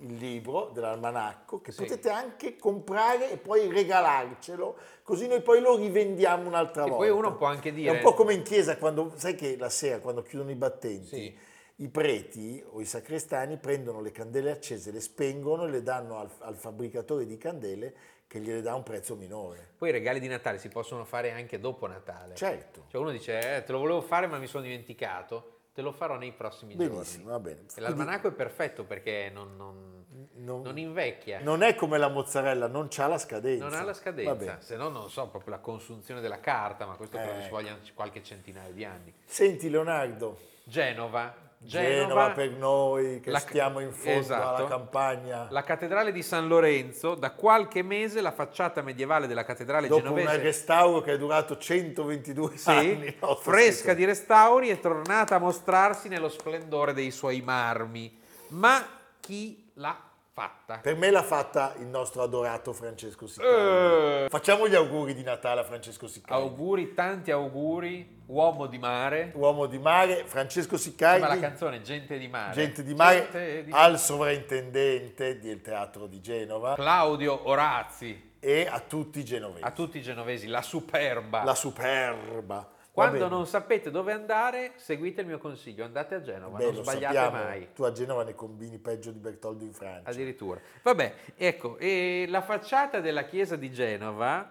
il 0.00 0.14
libro 0.16 0.68
dell'almanacco 0.74 1.62
che 1.62 1.72
Sì. 1.72 1.84
potete 1.84 2.10
anche 2.10 2.56
comprare 2.58 3.30
e 3.30 3.38
poi 3.38 3.68
regalarcelo, 3.72 4.76
così 5.02 5.28
noi 5.28 5.40
poi 5.40 5.62
lo 5.62 5.76
rivendiamo 5.76 6.46
un'altra 6.46 6.84
E 6.84 6.90
volta. 6.90 7.04
poi 7.06 7.08
uno 7.16 7.36
può 7.36 7.46
anche 7.46 7.70
È 7.70 7.72
dire... 7.72 7.90
un 7.90 8.00
po' 8.02 8.12
come 8.12 8.34
in 8.34 8.42
chiesa 8.42 8.76
quando, 8.76 9.12
sai 9.14 9.34
che 9.34 9.56
la 9.56 9.70
sera 9.70 9.98
quando 10.00 10.22
chiudono 10.22 10.50
i 10.50 10.54
battenti, 10.56 11.06
Sì. 11.06 11.38
I 11.76 11.88
preti 11.88 12.62
o 12.70 12.80
i 12.80 12.84
sacrestani 12.84 13.56
prendono 13.56 14.00
le 14.00 14.12
candele 14.12 14.50
accese, 14.52 14.90
le 14.92 15.00
spengono 15.00 15.64
e 15.64 15.70
le 15.70 15.82
danno 15.82 16.18
al, 16.18 16.30
al 16.40 16.54
fabbricatore 16.56 17.26
di 17.26 17.36
candele 17.36 17.94
che 18.26 18.38
gliele 18.40 18.62
dà 18.62 18.72
a 18.72 18.76
un 18.76 18.82
prezzo 18.84 19.16
minore. 19.16 19.72
Poi 19.76 19.88
i 19.88 19.92
regali 19.92 20.20
di 20.20 20.28
Natale 20.28 20.58
si 20.58 20.68
possono 20.68 21.04
fare 21.04 21.32
anche 21.32 21.58
dopo 21.58 21.86
Natale. 21.86 22.34
Certo. 22.36 22.84
Cioè 22.88 23.00
uno 23.00 23.10
dice, 23.10 23.56
eh, 23.56 23.62
te 23.64 23.72
lo 23.72 23.78
volevo 23.78 24.00
fare 24.02 24.26
ma 24.26 24.38
mi 24.38 24.46
sono 24.46 24.62
dimenticato, 24.62 25.50
te 25.74 25.82
lo 25.82 25.90
farò 25.92 26.16
nei 26.16 26.32
prossimi 26.32 26.74
Benissimo, 26.76 27.24
giorni. 27.24 27.24
va 27.30 27.38
bene. 27.40 27.60
E 27.74 27.80
l'almanacco 27.80 28.28
è 28.28 28.32
perfetto 28.32 28.84
perché 28.84 29.30
non, 29.32 29.56
non- 29.56 29.92
Non- 30.36 30.62
non 30.62 30.78
invecchia, 30.78 31.40
Non 31.40 31.62
è 31.62 31.74
come 31.74 31.98
la 31.98 32.08
mozzarella, 32.08 32.68
non 32.68 32.86
c'ha 32.88 33.08
la 33.08 33.18
scadenza. 33.18 33.64
non 33.64 33.74
ha 33.74 33.82
la 33.82 33.92
scadenza, 33.94 34.60
se 34.60 34.76
no 34.76 34.88
non 34.88 35.10
so, 35.10 35.26
proprio 35.28 35.50
la 35.54 35.60
consunzione 35.60 36.20
della 36.20 36.38
carta, 36.38 36.86
ma 36.86 36.94
questo 36.96 37.16
credo 37.16 37.38
Eh. 37.40 37.42
ci 37.42 37.50
voglia 37.50 37.76
qualche 37.94 38.22
centinaio 38.22 38.72
di 38.72 38.84
anni. 38.84 39.12
Senti 39.24 39.68
Leonardo, 39.68 40.38
Genova, 40.64 41.34
Genova, 41.64 41.94
Genova, 42.02 42.30
per 42.30 42.50
noi 42.50 43.20
che 43.20 43.30
la- 43.30 43.38
stiamo 43.38 43.80
in 43.80 43.90
fondo 43.92 44.18
esatto. 44.20 44.56
alla 44.56 44.68
campagna, 44.68 45.46
la 45.50 45.62
cattedrale 45.62 46.12
di 46.12 46.22
San 46.22 46.46
Lorenzo, 46.46 47.14
da 47.14 47.30
qualche 47.32 47.82
mese 47.82 48.20
la 48.20 48.32
facciata 48.32 48.82
medievale 48.82 49.26
della 49.26 49.44
cattedrale 49.44 49.88
dopo 49.88 50.08
un 50.08 50.14
genovese 50.16 50.42
restauro 50.42 51.00
che 51.00 51.12
è 51.12 51.18
durato 51.18 51.56
122 51.56 52.56
Sì, 52.56 52.68
anni. 52.70 53.16
no, 53.20 53.34
fresca 53.36 53.90
sì. 53.90 53.96
di 53.96 54.04
restauri, 54.04 54.68
è 54.68 54.78
tornata 54.78 55.36
a 55.36 55.38
mostrarsi 55.38 56.08
nello 56.08 56.28
splendore 56.28 56.92
dei 56.92 57.10
suoi 57.10 57.40
marmi. 57.40 58.14
Ma 58.48 58.86
chi 59.20 59.70
l'ha 59.74 60.03
fatta? 60.38 60.78
Per 60.78 60.96
me 60.96 61.10
l'ha 61.12 61.22
fatta 61.22 61.74
il 61.78 61.86
nostro 61.86 62.22
adorato 62.22 62.72
Francesco 62.72 63.28
Siccardi. 63.28 64.24
Eh, 64.24 64.26
Facciamo 64.28 64.66
gli 64.68 64.74
auguri 64.74 65.14
di 65.14 65.22
Natale 65.22 65.60
a 65.60 65.64
Francesco 65.64 66.08
Siccardi. 66.08 66.42
auguri, 66.42 66.92
tanti 66.92 67.30
auguri, 67.30 68.22
uomo 68.26 68.66
di 68.66 68.78
mare. 68.78 69.30
Uomo 69.36 69.66
di 69.66 69.78
mare, 69.78 70.24
Francesco 70.26 70.70
Come 70.70 70.78
la 70.80 70.84
Siccardi, 70.84 71.40
canzone 71.40 71.80
Gente 71.82 72.18
di 72.18 72.26
mare. 72.26 72.52
gente 72.52 72.82
di 72.82 72.94
mare, 72.94 73.28
Gente 73.30 73.64
di- 73.64 73.70
al 73.72 73.96
sovrintendente 73.98 75.38
del 75.38 75.62
teatro 75.62 76.06
di 76.08 76.20
Genova 76.20 76.74
Claudio 76.74 77.48
Orazzi, 77.48 78.32
e 78.40 78.66
a 78.68 78.80
tutti 78.80 79.20
i 79.20 79.24
genovesi. 79.24 79.62
a 79.64 79.70
tutti 79.70 79.98
i 79.98 80.02
genovesi, 80.02 80.48
la 80.48 80.62
superba. 80.62 81.44
La 81.44 81.54
superba. 81.54 82.68
Quando 82.94 83.26
non 83.26 83.44
sapete 83.48 83.90
dove 83.90 84.12
andare, 84.12 84.74
seguite 84.76 85.22
il 85.22 85.26
mio 85.26 85.38
consiglio, 85.38 85.84
andate 85.84 86.14
a 86.14 86.20
Genova, 86.20 86.58
Beh, 86.58 86.70
non 86.70 86.82
sbagliate 86.84 87.14
sappiamo, 87.16 87.44
mai. 87.44 87.68
Tu 87.74 87.82
a 87.82 87.90
Genova 87.90 88.22
ne 88.22 88.36
combini 88.36 88.78
peggio 88.78 89.10
di 89.10 89.18
Bertoldo 89.18 89.64
in 89.64 89.72
Francia. 89.72 90.08
Addirittura. 90.08 90.60
Vabbè, 90.80 91.14
ecco, 91.34 91.76
la 91.80 92.40
facciata 92.40 93.00
della 93.00 93.24
chiesa 93.24 93.56
di 93.56 93.72
Genova 93.72 94.48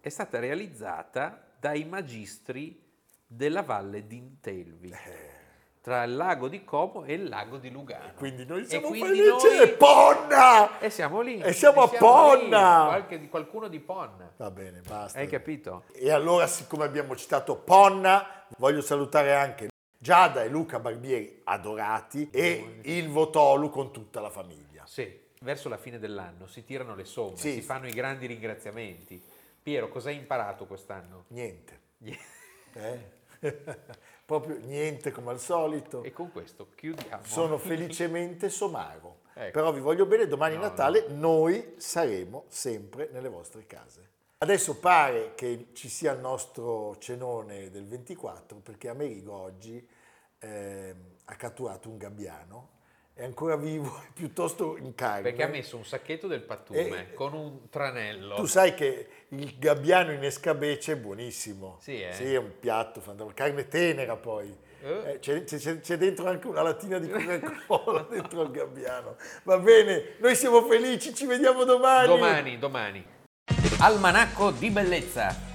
è 0.00 0.08
stata 0.08 0.38
realizzata 0.38 1.38
dai 1.60 1.84
magistri 1.84 2.82
della 3.26 3.62
valle 3.62 4.06
d'Intelvi, 4.06 4.88
Eh. 4.88 5.31
Tra 5.82 6.04
il 6.04 6.14
lago 6.14 6.46
di 6.46 6.62
Como 6.64 7.02
e 7.04 7.14
il 7.14 7.28
lago 7.28 7.58
di 7.58 7.68
Lugano. 7.68 8.12
Quindi 8.16 8.46
noi 8.46 8.62
E 8.62 8.66
siamo 8.66 8.88
felici 8.92 9.28
noi- 9.28 9.58
e 9.62 9.68
Ponna! 9.70 10.78
E 10.78 10.90
siamo 10.90 11.20
lì. 11.20 11.40
E 11.40 11.52
siamo 11.52 11.82
a 11.82 11.88
lì. 11.90 11.98
Ponna! 11.98 12.84
Qualche- 12.86 13.18
di 13.18 13.28
qualcuno 13.28 13.66
di 13.68 13.80
Ponna. 13.80 14.32
Va 14.36 14.50
bene, 14.52 14.80
basta. 14.86 15.18
Hai 15.18 15.26
capito? 15.26 15.84
E 15.92 16.10
allora, 16.12 16.46
siccome 16.46 16.84
abbiamo 16.84 17.16
citato 17.16 17.56
Ponna, 17.56 18.44
voglio 18.58 18.80
salutare 18.80 19.34
anche 19.34 19.70
Giada 19.98 20.44
e 20.44 20.48
Luca 20.48 20.78
Barbieri, 20.78 21.40
adorati, 21.44 22.28
e 22.32 22.78
il 22.82 23.08
Votolu 23.08 23.68
con 23.68 23.92
tutta 23.92 24.20
la 24.20 24.30
famiglia. 24.30 24.84
Sì, 24.86 25.20
verso 25.40 25.68
la 25.68 25.78
fine 25.78 25.98
dell'anno 25.98 26.46
si 26.46 26.64
tirano 26.64 26.94
le 26.94 27.04
somme, 27.04 27.36
Sì. 27.36 27.54
si 27.54 27.60
fanno 27.60 27.88
i 27.88 27.92
grandi 27.92 28.26
ringraziamenti. 28.26 29.20
Piero, 29.60 29.88
cosa 29.88 30.10
hai 30.10 30.16
imparato 30.16 30.66
quest'anno? 30.66 31.24
Niente. 31.28 31.80
Eh? 32.74 33.20
Proprio 34.32 34.56
niente 34.64 35.10
come 35.10 35.30
al 35.30 35.38
solito. 35.38 36.02
E 36.02 36.10
con 36.10 36.32
questo 36.32 36.68
chiudiamo. 36.74 37.22
Sono 37.22 37.58
felicemente 37.60 38.48
somaro. 38.48 39.18
Ecco. 39.34 39.50
Però 39.50 39.70
vi 39.72 39.80
voglio 39.80 40.06
bene, 40.06 40.26
domani 40.26 40.54
No, 40.54 40.62
Natale 40.62 41.08
noi 41.08 41.74
saremo 41.76 42.44
sempre 42.48 43.10
nelle 43.12 43.28
vostre 43.28 43.66
case. 43.66 44.08
Adesso 44.38 44.78
pare 44.78 45.34
che 45.34 45.68
ci 45.74 45.90
sia 45.90 46.12
il 46.12 46.20
nostro 46.20 46.96
cenone 46.98 47.70
del 47.70 47.86
24 47.86 48.56
perché 48.60 48.88
Amerigo 48.88 49.34
oggi 49.34 49.86
eh, 50.38 50.94
ha 51.26 51.34
catturato 51.36 51.90
un 51.90 51.98
gabbiano, 51.98 52.68
è 53.14 53.24
ancora 53.24 53.56
vivo, 53.56 54.00
è 54.06 54.12
piuttosto 54.12 54.76
in 54.78 54.94
carica. 54.94 55.28
Perché 55.28 55.42
ha 55.42 55.48
messo 55.48 55.76
un 55.76 55.84
sacchetto 55.84 56.26
del 56.26 56.42
pattume 56.42 57.10
Eh, 57.10 57.14
con 57.14 57.32
un 57.34 57.68
tranello. 57.68 58.36
Tu 58.36 58.46
sai 58.46 58.74
che 58.74 59.08
il 59.28 59.54
gabbiano 59.58 60.12
in 60.12 60.22
escabeche 60.24 60.92
è 60.92 60.96
buonissimo. 60.96 61.78
Sì, 61.80 62.02
eh? 62.02 62.12
Sì, 62.12 62.32
è 62.32 62.38
un 62.38 62.52
piatto 62.58 63.00
fantastico. 63.00 63.34
Carne 63.36 63.68
tenera 63.68 64.16
poi. 64.16 64.54
Eh. 64.82 65.12
Eh, 65.12 65.18
c'è, 65.20 65.44
c'è- 65.44 65.78
c'è 65.80 65.96
dentro 65.96 66.26
anche 66.26 66.48
una 66.48 66.62
lattina 66.62 66.98
di 66.98 67.08
Coca-Cola 67.10 68.06
dentro 68.10 68.42
il 68.42 68.50
gabbiano. 68.50 69.16
Va 69.44 69.58
bene, 69.58 70.14
noi 70.18 70.34
siamo 70.34 70.62
felici, 70.62 71.14
ci 71.14 71.26
vediamo 71.26 71.64
domani. 71.64 72.06
Domani, 72.08 72.58
domani. 72.58 73.06
Almanacco 73.78 74.50
di 74.50 74.70
bellezza 74.70 75.34